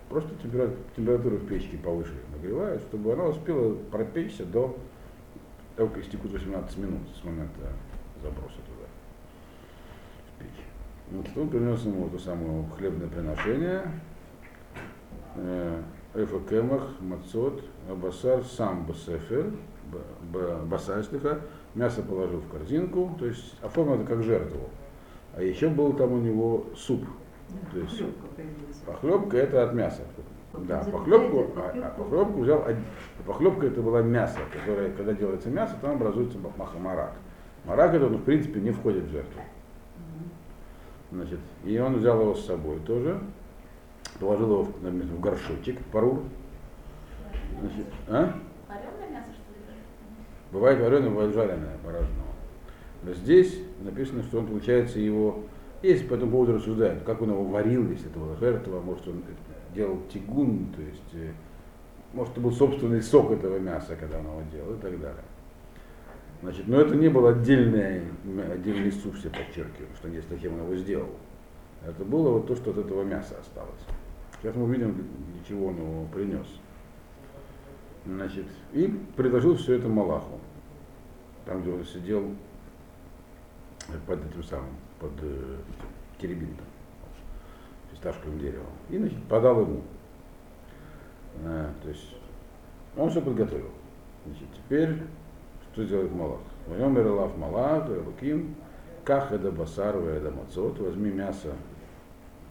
Просто 0.09 0.31
температуру, 0.43 0.79
температуру 0.95 1.37
в 1.37 1.47
печке 1.47 1.79
повыше 1.79 2.13
нагревают, 2.35 2.83
чтобы 2.83 3.15
она 3.15 3.25
успела 3.25 3.75
пропечься 3.91 4.45
до 4.45 4.77
того, 5.77 5.89
как 5.89 6.03
истекут 6.03 6.33
18 6.33 6.77
минут 6.79 7.01
с 7.19 7.25
момента 7.25 7.69
заброса 8.23 8.57
туда, 8.57 8.87
в 10.29 10.43
печь. 10.43 10.65
Вот 11.11 11.27
он 11.43 11.49
принес 11.49 11.83
ему 11.85 12.09
это 12.09 12.19
самое 12.19 12.65
хлебное 12.77 13.09
приношение, 13.09 13.83
эфа 16.15 16.41
кемах, 16.49 16.91
мацот, 17.01 17.65
абасар 17.91 18.45
сам 18.45 18.85
басефер, 18.85 19.51
б- 19.91 19.99
б- 20.31 20.63
басар, 20.67 21.03
слегка, 21.05 21.41
мясо 21.75 22.03
положил 22.03 22.41
в 22.41 22.49
корзинку, 22.49 23.15
то 23.19 23.27
есть 23.27 23.55
оформил 23.63 23.95
это 23.95 24.05
как 24.05 24.23
жертву. 24.23 24.69
А 25.35 25.43
еще 25.43 25.69
был 25.69 25.93
там 25.95 26.13
у 26.13 26.19
него 26.19 26.67
суп. 26.77 27.05
То 27.73 27.79
есть-. 27.79 28.03
Похлебка 28.87 29.37
это 29.39 29.65
от 29.65 29.75
мяса. 29.75 30.03
Да, 30.53 30.81
похлебку, 30.85 31.47
а, 31.57 31.73
а 31.75 31.91
похлебку. 31.97 32.41
взял, 32.43 32.59
од- 32.59 32.77
похлебка 33.27 33.67
это 33.67 33.81
было 33.81 34.03
мясо, 34.03 34.39
которое, 34.53 34.91
когда 34.91 35.15
делается 35.15 35.49
мясо, 35.49 35.75
там 35.81 35.93
образуется 35.93 36.37
марак. 36.79 37.15
Марак 37.65 37.95
это, 37.95 38.09
ну, 38.09 38.19
в 38.19 38.25
принципе, 38.25 38.61
не 38.61 38.71
входит 38.71 39.05
в 39.05 39.11
жертву. 39.11 39.41
Значит, 41.11 41.41
и 41.65 41.79
он 41.79 41.97
взял 41.97 42.21
его 42.21 42.35
с 42.35 42.45
собой 42.47 42.81
тоже, 42.81 43.19
положил 44.19 44.51
его 44.51 44.63
в, 44.65 44.81
в 44.83 45.21
горшочек, 45.21 45.79
парур. 45.87 46.23
Значит, 47.61 47.87
а? 48.09 48.35
Вареное 48.69 49.11
мясо, 49.11 49.29
что 49.33 49.53
ли? 49.53 49.79
Бывает 50.53 50.81
вареное, 50.81 51.09
бывает 51.09 51.35
жареное, 51.35 51.79
по-разному. 51.83 52.27
Но 53.03 53.15
здесь 53.15 53.59
написано, 53.83 54.23
что 54.23 54.39
он, 54.39 54.47
получается, 54.47 55.01
его... 55.01 55.45
Есть 55.83 56.09
по 56.09 56.15
этому 56.15 56.31
поводу 56.31 56.55
рассуждают, 56.55 57.03
как 57.03 57.23
он 57.23 57.31
его 57.31 57.43
варил, 57.43 57.91
если 57.91 58.09
это 58.09 58.19
была 58.21 58.37
жертва, 58.37 58.81
может 58.81 59.09
он 59.09 59.25
делал 59.75 59.99
тягун, 60.13 60.69
то 60.77 60.83
есть, 60.83 61.15
э, 61.15 61.33
может 62.13 62.33
это 62.35 62.41
был 62.41 62.53
собственный 62.53 63.03
сок 63.03 63.33
этого 63.33 63.59
мяса, 63.59 63.97
когда 63.97 64.19
он 64.19 64.27
его 64.27 64.43
делал 64.53 64.75
и 64.75 64.81
так 64.81 65.01
далее. 65.01 65.25
Значит, 66.43 66.69
но 66.69 66.81
это 66.81 66.95
не 66.95 67.09
был 67.09 67.27
отдельный, 67.27 68.03
отдельный 68.53 68.93
суп, 68.93 69.17
все 69.17 69.31
подчеркиваю, 69.31 69.89
что 69.97 70.09
не 70.09 70.21
зачем 70.21 70.55
он 70.55 70.67
его 70.67 70.77
сделал. 70.77 71.11
Это 71.85 72.05
было 72.05 72.31
вот 72.31 72.47
то, 72.47 72.55
что 72.55 72.71
от 72.71 72.79
этого 72.79 73.03
мяса 73.03 73.37
осталось. 73.41 73.83
Сейчас 74.41 74.55
мы 74.55 74.65
увидим, 74.65 74.95
для 74.95 75.45
чего 75.49 75.69
он 75.69 75.77
его 75.79 76.07
принес. 76.13 76.47
Значит, 78.05 78.47
и 78.73 78.89
предложил 79.17 79.57
все 79.57 79.75
это 79.75 79.89
Малаху. 79.89 80.41
Там, 81.45 81.63
где 81.63 81.73
он 81.73 81.85
сидел 81.85 82.35
под 84.07 84.25
этим 84.25 84.43
самым, 84.43 84.77
под 85.01 85.13
э, 85.23 85.57
теребинтом, 86.19 86.67
фисташковым 87.93 88.39
деревом. 88.39 88.73
И, 88.91 88.99
значит, 88.99 89.23
подал 89.25 89.61
ему. 89.61 89.83
Э, 91.45 91.71
то 91.83 91.89
есть 91.89 92.17
он 92.97 93.11
все 93.11 93.21
подготовил. 93.21 93.71
Значит, 94.25 94.49
теперь 94.57 94.99
что 95.73 95.85
делает 95.85 96.13
Малах? 96.13 96.41
Воем 96.67 96.97
Лав 97.17 97.37
Малах, 97.37 97.89
Луким, 97.89 98.55
Ках 99.05 99.33
это 99.33 99.51
басар, 99.51 99.97
это 99.97 100.31
мацот, 100.31 100.79
возьми 100.79 101.11
мясо 101.11 101.53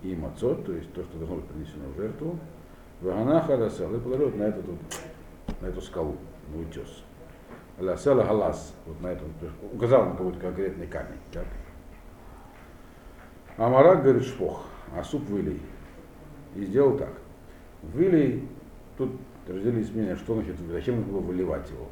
и 0.01 0.15
мацот, 0.15 0.65
то 0.65 0.73
есть 0.73 0.91
то, 0.93 1.03
что 1.03 1.17
должно 1.17 1.37
быть 1.37 1.45
принесено 1.45 1.87
в 1.93 1.95
жертву, 1.95 2.37
Ваганаха 3.01 3.51
Ласал, 3.51 3.93
и 3.95 3.99
положил 3.99 4.25
вот 4.25 4.37
на 4.37 4.43
эту, 4.43 4.63
тут, 4.63 4.79
на 5.61 5.67
эту 5.67 5.81
скалу, 5.81 6.17
на 6.53 6.61
утес. 6.61 7.03
Ласала 7.79 8.23
Галас, 8.23 8.75
вот 8.85 9.01
на 9.01 9.07
этом, 9.07 9.29
указал 9.73 10.05
на 10.05 10.11
какой-то 10.11 10.39
конкретный 10.39 10.87
камень. 10.87 11.19
Так? 11.31 11.45
А 13.57 13.69
Марак 13.69 14.03
говорит 14.03 14.23
шпох, 14.23 14.65
а 14.95 15.03
суп 15.03 15.27
вылей. 15.29 15.61
И 16.55 16.65
сделал 16.65 16.97
так. 16.97 17.13
Вылей, 17.81 18.47
тут 18.97 19.11
разделились 19.47 19.91
мнения, 19.91 20.15
что 20.15 20.35
значит, 20.35 20.55
зачем 20.69 20.97
нужно 20.97 21.13
было 21.13 21.21
выливать 21.21 21.69
его. 21.69 21.87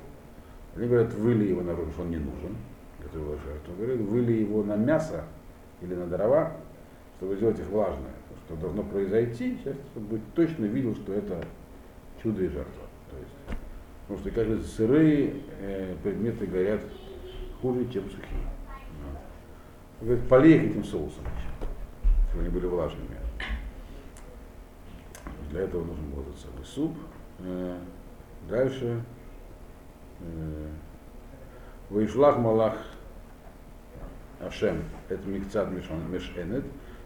Они 0.75 0.87
говорят, 0.87 1.13
вылей 1.13 1.49
его 1.49 1.61
на 1.61 1.73
что 1.73 2.01
он 2.01 2.11
не 2.11 2.17
нужен, 2.17 2.55
это 3.03 3.17
его. 3.17 3.35
Говорят, 3.77 3.99
вылей 3.99 4.41
его 4.41 4.63
на 4.63 4.75
мясо 4.75 5.23
или 5.81 5.95
на 5.95 6.05
дрова, 6.05 6.53
чтобы 7.17 7.35
сделать 7.35 7.59
их 7.59 7.67
влажное. 7.67 8.11
Что 8.45 8.55
должно 8.55 8.83
произойти, 8.83 9.57
сейчас, 9.57 9.75
чтобы 9.91 10.19
точно 10.35 10.65
видел, 10.65 10.95
что 10.95 11.13
это 11.13 11.43
чудо 12.21 12.43
и 12.43 12.47
жертва. 12.47 12.78
Потому 14.09 14.21
что, 14.21 14.31
кажется, 14.31 14.67
сырые 14.67 15.35
э, 15.59 15.95
предметы 16.01 16.47
горят 16.47 16.81
хуже, 17.61 17.87
чем 17.93 18.09
сухие. 18.09 18.47
Говорит, 20.01 20.27
полей 20.27 20.55
их 20.57 20.71
этим 20.71 20.83
соусом 20.83 21.23
чтобы 22.29 22.41
они 22.43 22.49
были 22.49 22.65
влажными. 22.65 23.17
Для 25.51 25.61
этого 25.61 25.83
нужен 25.83 26.09
был 26.09 26.21
этот 26.23 26.39
самый 26.39 26.65
суп. 26.65 26.95
Э, 27.39 27.77
Дальше. 28.49 29.03
э, 30.21 30.67
Вайшлах 31.91 32.37
Малах 32.39 32.77
Ашем, 34.39 34.83
это 35.07 35.27
Микцат 35.27 35.69
Мишан- 35.69 36.09
Мешенет, 36.09 36.63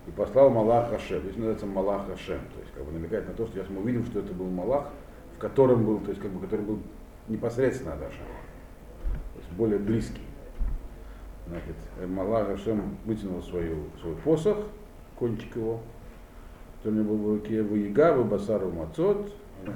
и 0.07 0.11
послал 0.11 0.49
Малах 0.49 0.91
Ашем. 0.93 1.21
Здесь 1.21 1.35
называется 1.35 1.65
Малах 1.65 2.09
Ашем, 2.09 2.39
то 2.53 2.61
есть 2.61 2.73
как 2.73 2.85
бы 2.85 2.93
намекает 2.93 3.27
на 3.27 3.33
то, 3.33 3.45
что 3.45 3.57
сейчас 3.57 3.69
мы 3.69 3.81
увидим, 3.81 4.05
что 4.05 4.19
это 4.19 4.33
был 4.33 4.49
Малах, 4.49 4.87
в 5.35 5.39
котором 5.39 5.85
был, 5.85 5.99
то 5.99 6.09
есть 6.09 6.21
как 6.21 6.31
бы, 6.31 6.41
который 6.41 6.65
был 6.65 6.79
непосредственно 7.27 7.93
Ашема, 7.93 8.09
то 9.33 9.39
есть 9.39 9.51
более 9.53 9.79
близкий. 9.79 10.21
Значит, 11.47 11.75
э, 11.99 12.07
Малах 12.07 12.49
Ашем 12.49 12.97
вытянул 13.05 13.41
свою, 13.41 13.85
свой 14.01 14.15
посох, 14.15 14.57
кончик 15.17 15.55
его, 15.55 15.81
который 16.77 16.99
у 16.99 17.03
него 17.03 17.15
был 17.15 17.23
в 17.23 17.35
руке, 17.35 17.61
Ваига, 17.63 18.23
Басару 18.23 18.71
Мацот, 18.71 19.31
э, 19.65 19.71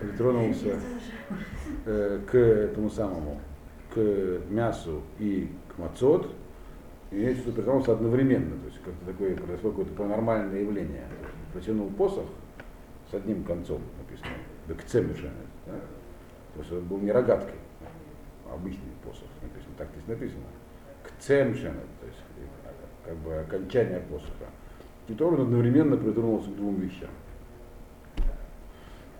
притронулся 0.00 0.80
э, 1.86 2.20
к 2.30 2.34
этому 2.34 2.90
самому, 2.90 3.40
к 3.94 4.40
мясу 4.48 5.02
и 5.18 5.50
к 5.68 5.78
мацот, 5.78 6.30
и 7.10 7.20
есть 7.20 7.40
что 7.40 7.52
прикоснулся 7.52 7.92
одновременно, 7.92 8.56
то 8.58 8.66
есть 8.66 8.80
как-то 8.84 9.06
такое 9.06 9.36
произошло 9.36 9.70
какое-то 9.70 9.92
паранормальное 9.94 10.60
явление. 10.60 11.04
Протянул 11.52 11.90
посох 11.90 12.26
с 13.10 13.14
одним 13.14 13.42
концом, 13.42 13.80
написано, 13.98 14.36
да 14.68 14.74
к 14.74 14.84
цемишен, 14.84 15.30
да? 15.66 15.72
То 16.54 16.60
есть 16.60 16.72
это 16.72 16.80
был 16.82 16.98
не 16.98 17.12
рогаткой, 17.12 17.58
а 18.48 18.54
обычный 18.54 18.92
посох, 19.04 19.28
написано, 19.42 19.74
так 19.76 19.88
здесь 19.92 20.08
написано, 20.08 20.44
к 21.04 21.22
цемшен, 21.22 21.74
то 22.00 22.06
есть 22.06 22.18
как 23.04 23.16
бы 23.18 23.36
окончание 23.36 24.00
посоха. 24.00 24.46
И 25.08 25.14
то 25.14 25.28
он 25.28 25.40
одновременно 25.40 25.96
притронулся 25.96 26.50
к 26.50 26.56
двум 26.56 26.76
вещам. 26.76 27.10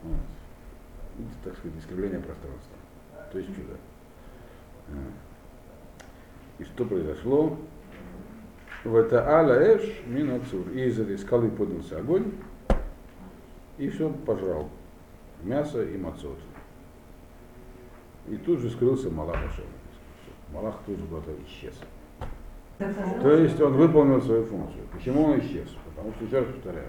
Вот. 0.03 0.17
Видите, 1.19 1.37
так 1.45 1.57
сказать, 1.57 1.79
искривление 1.79 2.21
пространства. 2.21 2.77
То 3.33 3.39
есть 3.39 3.51
чудо. 3.55 3.77
И 6.59 6.65
что 6.65 6.85
произошло? 6.85 7.59
В 8.85 8.95
это 8.95 9.29
аля 9.29 9.77
эш 9.77 10.03
минацур. 10.07 10.71
И 10.71 10.85
из 10.85 10.99
этой 10.99 11.19
скалы 11.19 11.51
поднялся 11.51 11.99
огонь, 11.99 12.33
и 13.79 13.89
все 13.89 14.11
пожрал. 14.11 14.69
Мясо 15.43 15.83
и 15.83 15.97
мацот. 15.99 16.39
И 18.31 18.37
тут 18.37 18.61
же 18.61 18.71
скрылся 18.71 19.11
Малах 19.11 19.37
Ашем. 19.37 19.65
Малах 20.53 20.77
тут 20.87 20.99
же 20.99 21.05
куда-то 21.07 21.33
исчез. 21.47 21.75
То 22.79 23.33
есть 23.33 23.61
он 23.61 23.75
выполнил 23.75 24.23
свою 24.23 24.45
функцию. 24.45 24.85
Почему 24.93 25.25
он 25.25 25.41
исчез? 25.41 25.69
Потому 25.85 26.15
что, 26.15 26.25
еще 26.25 26.39
раз 26.39 26.47
повторяю, 26.47 26.87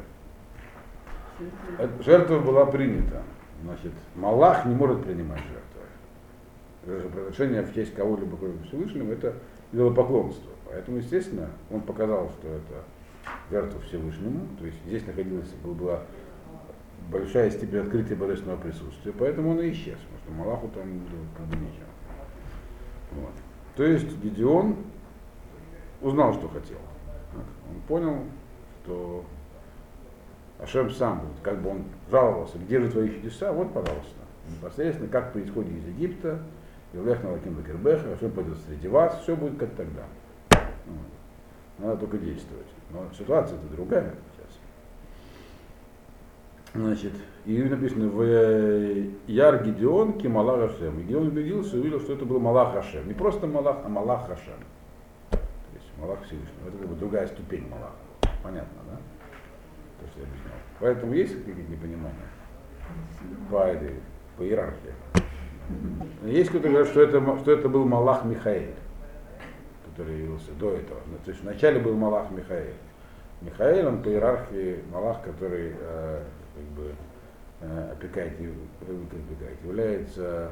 Жертва 2.05 2.39
была 2.39 2.65
принята. 2.67 3.23
Значит, 3.63 3.91
Малах 4.15 4.65
не 4.65 4.75
может 4.75 5.03
принимать 5.03 5.41
жертвы. 5.41 5.81
Жертвоприношение 6.85 7.63
в 7.63 7.73
честь 7.73 7.93
кого-либо, 7.95 8.37
кроме 8.37 8.63
Всевышнего, 8.63 9.11
это 9.11 9.33
идолопоклонство. 9.71 10.51
Поэтому, 10.69 10.97
естественно, 10.97 11.49
он 11.69 11.81
показал, 11.81 12.29
что 12.29 12.47
это 12.47 12.83
жертва 13.49 13.81
Всевышнему, 13.81 14.47
то 14.59 14.65
есть 14.65 14.77
здесь 14.85 15.05
находилась, 15.05 15.49
была 15.63 16.01
большая 17.09 17.51
степень 17.51 17.79
открытия 17.79 18.15
божественного 18.15 18.59
присутствия, 18.59 19.13
поэтому 19.17 19.51
он 19.51 19.59
и 19.61 19.71
исчез, 19.71 19.97
потому 19.97 20.19
что 20.19 20.31
Малаху 20.31 20.67
там 20.69 21.01
как 21.37 21.45
бы 21.47 21.55
нечего. 21.57 21.85
Вот. 23.11 23.33
То 23.75 23.83
есть 23.83 24.17
Гедеон 24.17 24.77
узнал, 26.01 26.33
что 26.33 26.47
хотел. 26.49 26.77
Он 27.69 27.81
понял, 27.87 28.23
что 28.83 29.25
Ашем 30.59 30.91
сам, 30.91 31.23
как 31.41 31.61
бы 31.61 31.71
он 31.71 31.83
жаловался, 32.09 32.57
где 32.59 32.79
же 32.79 32.91
твои 32.91 33.09
чудеса, 33.09 33.51
вот, 33.51 33.73
пожалуйста, 33.73 34.19
непосредственно, 34.49 35.09
как 35.09 35.33
происходит 35.33 35.71
из 35.71 35.87
Египта, 35.87 36.39
Илех 36.93 37.23
Налаким 37.23 37.55
Бакербеха, 37.55 38.13
Ашем 38.13 38.31
пойдет 38.31 38.57
среди 38.67 38.87
вас, 38.87 39.19
все 39.23 39.35
будет 39.35 39.57
как 39.57 39.71
тогда. 39.75 40.03
Вот. 40.51 41.79
Надо 41.79 41.97
только 41.97 42.17
действовать. 42.17 42.67
Но 42.91 43.07
ситуация-то 43.17 43.67
другая. 43.75 44.13
Значит, 46.73 47.11
и 47.45 47.61
написано 47.63 48.07
в 48.07 48.23
Яр 49.27 49.63
Гедеон 49.63 50.13
Кималах 50.13 50.71
Ашем. 50.71 50.99
И 50.99 51.03
Гедеон 51.03 51.27
убедился 51.27 51.75
и 51.75 51.79
увидел, 51.81 51.99
что 51.99 52.13
это 52.13 52.23
был 52.25 52.39
Малах 52.39 52.75
Ашем. 52.75 53.07
Не 53.07 53.13
просто 53.13 53.45
Малах, 53.45 53.79
а 53.83 53.89
Малах 53.89 54.29
Ашем. 54.29 54.53
То 55.31 55.37
есть 55.73 55.87
Малах 55.97 56.19
Всевышнего. 56.23 56.69
Это 56.69 56.77
как 56.77 56.87
бы 56.87 56.95
другая 56.95 57.27
ступень 57.27 57.67
Малаха. 57.67 57.95
Понятно, 58.41 58.77
да? 58.89 58.97
То, 59.99 60.07
что 60.11 60.19
я 60.21 60.25
объяснял. 60.25 60.53
Поэтому 60.79 61.13
есть 61.13 61.37
какие-то 61.37 61.71
непонимания 61.71 62.15
по, 63.49 63.63
этой, 63.67 63.95
по 64.37 64.43
иерархии. 64.43 64.93
Есть 66.23 66.49
кто-то 66.49 66.69
говорит, 66.69 66.87
что 66.87 67.01
это, 67.01 67.37
что 67.39 67.51
это 67.51 67.69
был 67.69 67.85
Малах 67.85 68.23
Михаил, 68.23 68.73
который 69.89 70.19
явился 70.19 70.51
до 70.53 70.71
этого. 70.71 70.99
Ну, 71.07 71.17
то 71.23 71.31
есть 71.31 71.43
вначале 71.43 71.79
был 71.79 71.95
Малах 71.95 72.31
Михаил. 72.31 72.73
Михаил, 73.41 73.87
он 73.87 74.03
по 74.03 74.09
иерархии 74.09 74.79
Малах, 74.91 75.21
который 75.21 75.73
э, 75.79 76.23
как 76.55 76.63
бы, 76.75 76.93
э, 77.61 77.91
опекает, 77.91 78.33
опекает, 78.33 79.63
является 79.63 80.51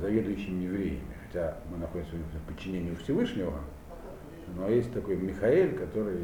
заведующим 0.00 0.60
евреями. 0.60 1.14
Хотя 1.26 1.56
мы 1.70 1.78
находимся 1.78 2.14
в 2.14 2.52
подчинении 2.52 2.94
Всевышнего, 2.94 3.60
но 4.56 4.68
есть 4.68 4.92
такой 4.92 5.16
Михаил, 5.16 5.76
который 5.76 6.18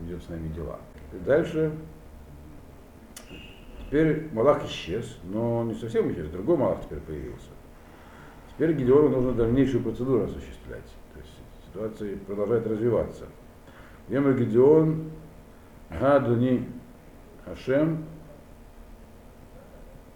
ведет 0.00 0.22
с 0.22 0.28
нами 0.28 0.48
дела. 0.48 0.78
И 1.12 1.18
дальше 1.24 1.72
Теперь 3.90 4.28
Малах 4.32 4.64
исчез, 4.66 5.18
но 5.24 5.64
не 5.64 5.74
совсем 5.74 6.12
исчез, 6.12 6.28
другой 6.28 6.56
Малах 6.56 6.80
теперь 6.84 7.00
появился. 7.00 7.48
Теперь 8.52 8.74
Гедеону 8.74 9.08
нужно 9.08 9.32
дальнейшую 9.32 9.82
процедуру 9.82 10.26
осуществлять. 10.26 10.86
То 11.12 11.18
есть 11.18 11.32
ситуация 11.66 12.16
продолжает 12.18 12.68
развиваться. 12.68 13.24
Емер 14.08 14.38
Гедеон, 14.38 15.10
Гадуни 15.90 16.68
Хашем, 17.50 18.04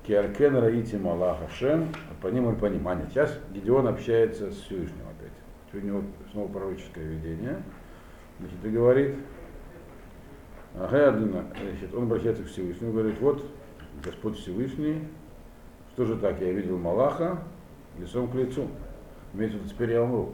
Киаркен 0.06 0.56
Раити 0.56 0.96
Малах 0.96 1.40
Хашем, 1.40 1.88
по 2.22 2.28
ним 2.28 2.46
он 2.46 2.56
понимание. 2.56 3.06
Сейчас 3.10 3.36
Гедеон 3.52 3.88
общается 3.88 4.50
с 4.52 4.56
Всевышним 4.60 5.02
опять. 5.08 5.32
Сегодня 5.72 5.94
вот 5.94 6.04
снова 6.30 6.48
пророческое 6.48 7.04
видение. 7.04 7.62
Значит, 8.38 8.64
и 8.64 8.68
говорит, 8.68 9.16
Агадуна, 10.78 11.44
значит, 11.60 11.94
он 11.94 12.04
обращается 12.04 12.44
к 12.44 12.46
Всевышнему, 12.46 12.92
говорит, 12.92 13.20
вот 13.20 13.44
Господь 14.02 14.36
Всевышний, 14.38 15.08
что 15.92 16.04
же 16.04 16.16
так, 16.16 16.40
я 16.40 16.52
видел 16.52 16.78
Малаха 16.78 17.38
лицом 17.98 18.28
к 18.30 18.34
лицу. 18.34 18.68
Имеется 19.32 19.58
в 19.58 19.62
виду, 19.62 19.70
теперь 19.70 19.92
я 19.92 20.02
умру. 20.02 20.32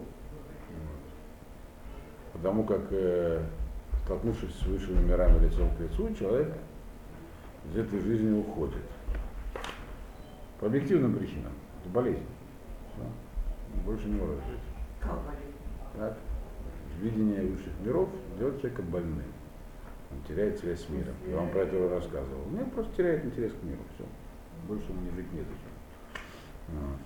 Потому 2.33 2.65
как, 2.65 2.81
э, 2.91 3.43
столкнувшись 4.05 4.55
с 4.55 4.63
высшими 4.65 5.03
мирами 5.07 5.47
лицом 5.47 5.71
к 5.77 5.81
лицу, 5.81 6.15
человек 6.15 6.49
из 7.71 7.77
этой 7.77 8.01
жизни 8.01 8.39
уходит. 8.39 8.83
По 10.59 10.67
объективным 10.67 11.15
причинам. 11.17 11.53
Это 11.81 11.95
болезнь. 11.95 12.27
Все. 12.95 13.83
Больше 13.85 14.07
не 14.09 14.21
может 14.21 14.37
жить. 14.37 14.61
Так. 15.97 16.17
Видение 17.01 17.43
высших 17.43 17.73
миров 17.85 18.09
делает 18.39 18.61
человека 18.61 18.83
больным. 18.83 19.23
Он 20.11 20.23
теряет 20.29 20.59
связь 20.59 20.85
с 20.85 20.89
миром. 20.89 21.15
Я 21.27 21.37
вам 21.37 21.49
про 21.51 21.61
это 21.61 21.77
уже 21.77 21.89
рассказывал. 21.89 22.45
Нет, 22.51 22.71
просто 22.73 22.95
теряет 22.97 23.25
интерес 23.25 23.53
к 23.53 23.63
миру. 23.63 23.81
Все. 23.95 24.05
Больше 24.67 24.91
ему 24.91 25.01
не 25.03 25.11
жить 25.13 25.33
незачем. 25.33 25.55
Вот. 26.69 26.99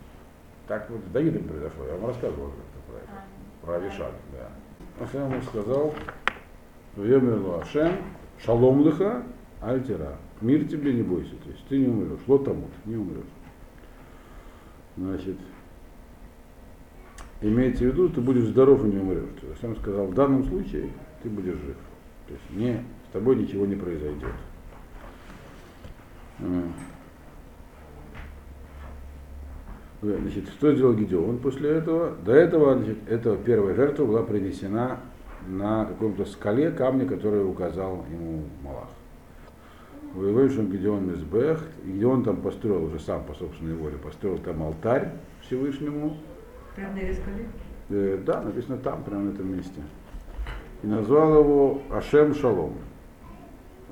Так 0.67 0.91
вот 0.91 1.01
с 1.01 1.13
Давидом 1.13 1.45
произошло. 1.45 1.85
Я 1.85 1.93
вам 1.97 2.07
рассказывал 2.07 2.49
как-то 2.49 2.91
про 2.91 2.97
это. 2.97 3.25
Про 3.63 3.75
Авишаг, 3.77 4.13
да. 4.33 5.05
Ашем 5.05 5.31
ему 5.31 5.43
сказал, 5.43 5.95
Вемерлу 6.97 7.61
Ашем, 7.61 7.97
шалом 8.39 8.81
лыха, 8.81 9.23
альтера. 9.61 10.17
Мир 10.45 10.69
тебе 10.69 10.93
не 10.93 11.03
бойся, 11.03 11.35
то 11.43 11.49
есть 11.49 11.65
ты 11.71 11.79
не 11.79 11.89
умрешь. 11.89 12.21
Тому 12.27 12.69
не 12.85 12.97
умрешь. 12.97 13.25
Значит, 14.99 15.37
имеется 17.41 17.85
в 17.85 17.87
виду, 17.87 18.11
ты 18.11 18.21
будешь 18.21 18.45
здоров 18.45 18.85
и 18.85 18.89
не 18.89 18.99
умрешь. 18.99 19.31
То 19.41 19.47
есть 19.47 19.65
он 19.65 19.75
сказал, 19.77 20.07
в 20.07 20.13
данном 20.13 20.45
случае 20.45 20.91
ты 21.23 21.31
будешь 21.31 21.57
жив. 21.57 21.77
То 22.27 22.35
есть 22.35 22.51
не, 22.51 22.85
с 23.09 23.13
тобой 23.15 23.37
ничего 23.37 23.65
не 23.65 23.75
произойдет. 23.75 24.35
Значит, 30.03 30.49
что 30.51 30.75
сделал 30.75 30.93
Гедеон 30.93 31.39
после 31.39 31.71
этого? 31.71 32.17
До 32.17 32.33
этого, 32.33 32.77
значит, 32.77 32.99
эта 33.09 33.35
первая 33.37 33.75
жертва 33.75 34.05
была 34.05 34.23
принесена 34.23 35.01
на 35.47 35.87
каком-то 35.87 36.27
скале 36.27 36.71
камне, 36.71 37.07
который 37.07 37.49
указал 37.49 38.05
ему 38.13 38.45
Малах. 38.63 38.91
Воевавшим 40.15 40.71
Гедеон 40.71 41.11
Мизбех, 41.11 41.61
и 41.85 41.91
Гедеон 41.91 42.25
там 42.25 42.37
построил 42.37 42.85
уже 42.85 42.99
сам 43.01 43.25
по 43.25 43.35
собственной 43.35 43.75
воле, 43.75 43.97
построил 43.97 44.39
там 44.39 44.63
алтарь 44.63 45.11
Всевышнему. 45.43 46.17
Прям 46.77 46.95
на 46.95 47.13
скале? 47.13 47.49
Э, 47.91 48.23
да, 48.25 48.43
написано 48.43 48.79
там, 48.79 49.03
прямо 49.03 49.25
на 49.25 49.31
этом 49.31 49.57
месте 49.57 49.81
и 50.85 50.87
назвал 50.87 51.39
его 51.39 51.83
Ашем 51.91 52.35
Шалом. 52.35 52.75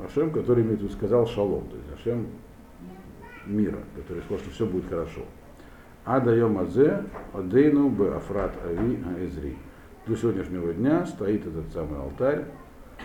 Ашем, 0.04 0.30
который 0.30 0.62
имеет 0.62 0.92
сказал 0.92 1.26
Шалом, 1.26 1.66
то 1.68 1.76
есть 1.76 1.88
Ашем 1.94 2.26
мира, 3.46 3.78
который 3.96 4.22
сказал, 4.22 4.38
что 4.40 4.50
все 4.50 4.66
будет 4.66 4.88
хорошо. 4.88 5.22
Адаем 6.04 6.58
Азе, 6.58 7.04
Адейну 7.32 7.88
Б 7.88 8.14
Афрат 8.14 8.52
Ави 8.64 9.02
Аэзри. 9.16 9.56
До 10.06 10.16
сегодняшнего 10.16 10.74
дня 10.74 11.06
стоит 11.06 11.46
этот 11.46 11.72
самый 11.72 11.98
алтарь 11.98 12.44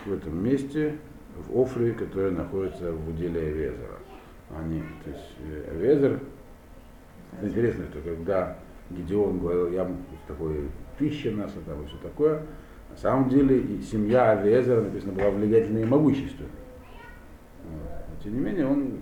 в 0.04 0.12
этом 0.12 0.42
месте, 0.44 0.98
в 1.46 1.60
Офре, 1.60 1.92
который 1.92 2.32
находится 2.32 2.92
в 2.92 3.08
уделе 3.08 3.40
Авезера. 3.40 3.98
Они, 4.58 4.82
то 5.04 5.10
есть 5.10 5.34
э, 5.40 5.70
Авезер, 5.70 6.20
интересно, 7.42 7.84
что 7.90 8.00
когда 8.00 8.56
Гедеон 8.90 9.38
говорил, 9.38 9.70
я 9.70 9.90
такой 10.26 10.68
пища 10.98 11.30
нас, 11.30 11.52
там, 11.66 11.82
и 11.82 11.86
все 11.86 11.96
такое, 11.98 12.42
на 12.90 12.96
самом 12.96 13.28
деле 13.28 13.58
и 13.58 13.82
семья 13.82 14.32
Авиезера, 14.32 14.82
написано, 14.82 15.12
была 15.12 15.30
влиятельной 15.30 15.82
и 15.82 15.86
могущественной. 15.86 16.50
Но, 17.64 18.22
тем 18.22 18.34
не 18.34 18.40
менее, 18.40 18.66
он 18.66 18.98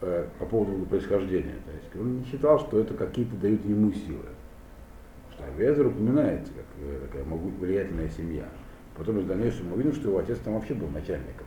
э, 0.00 0.26
по 0.38 0.46
поводу 0.46 0.86
происхождения, 0.86 1.56
то 1.64 1.72
есть, 1.72 1.96
он 1.96 2.18
не 2.18 2.24
считал, 2.24 2.60
что 2.60 2.78
это 2.78 2.94
какие-то 2.94 3.36
дают 3.36 3.64
ему 3.64 3.92
силы. 3.92 4.24
Что 5.32 5.44
Авиезер 5.44 5.88
упоминается 5.88 6.52
как 6.52 6.64
э, 6.80 7.00
такая 7.06 7.24
влиятельная 7.24 8.08
семья. 8.08 8.44
Потом 8.96 9.18
в 9.18 9.26
дальнейшем 9.26 9.70
мы 9.70 9.76
видим, 9.76 9.94
что 9.94 10.08
его 10.08 10.18
отец 10.18 10.38
там 10.44 10.54
вообще 10.54 10.74
был 10.74 10.88
начальником 10.88 11.46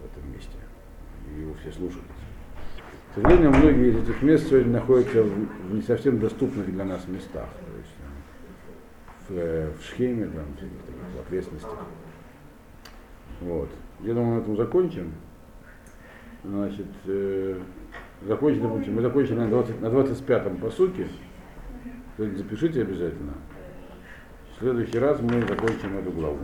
в 0.00 0.04
этом 0.04 0.32
месте. 0.32 0.56
И 1.28 1.40
его 1.40 1.54
все 1.54 1.72
слушались. 1.72 2.04
К 3.10 3.14
сожалению, 3.14 3.50
многие 3.50 3.90
из 3.90 3.96
этих 3.96 4.22
мест 4.22 4.48
сегодня 4.48 4.72
находятся 4.72 5.22
в 5.22 5.74
не 5.74 5.82
совсем 5.82 6.20
доступных 6.20 6.72
для 6.72 6.84
нас 6.84 7.08
местах. 7.08 7.48
То 7.66 7.76
есть, 7.76 7.94
в, 9.28 9.78
в 9.78 9.84
Шхеме, 9.84 10.26
там, 10.26 10.44
в 11.16 11.20
окрестностях. 11.20 11.78
Вот. 13.40 13.68
Я 14.00 14.14
думаю, 14.14 14.36
на 14.36 14.42
этом 14.42 14.56
закончим. 14.56 15.12
Значит, 16.44 16.86
э, 17.06 17.58
закончим, 18.22 18.62
допустим, 18.62 18.94
мы 18.94 19.02
закончили 19.02 19.34
на, 19.34 19.48
20, 19.48 19.80
на 19.80 19.86
25-м 19.86 20.56
по 20.58 20.70
сути. 20.70 21.06
Запишите 22.16 22.82
обязательно. 22.82 23.32
В 24.60 24.62
следующий 24.62 24.98
раз 24.98 25.18
мы 25.22 25.40
закончим 25.40 25.96
эту 25.96 26.10
главу. 26.12 26.38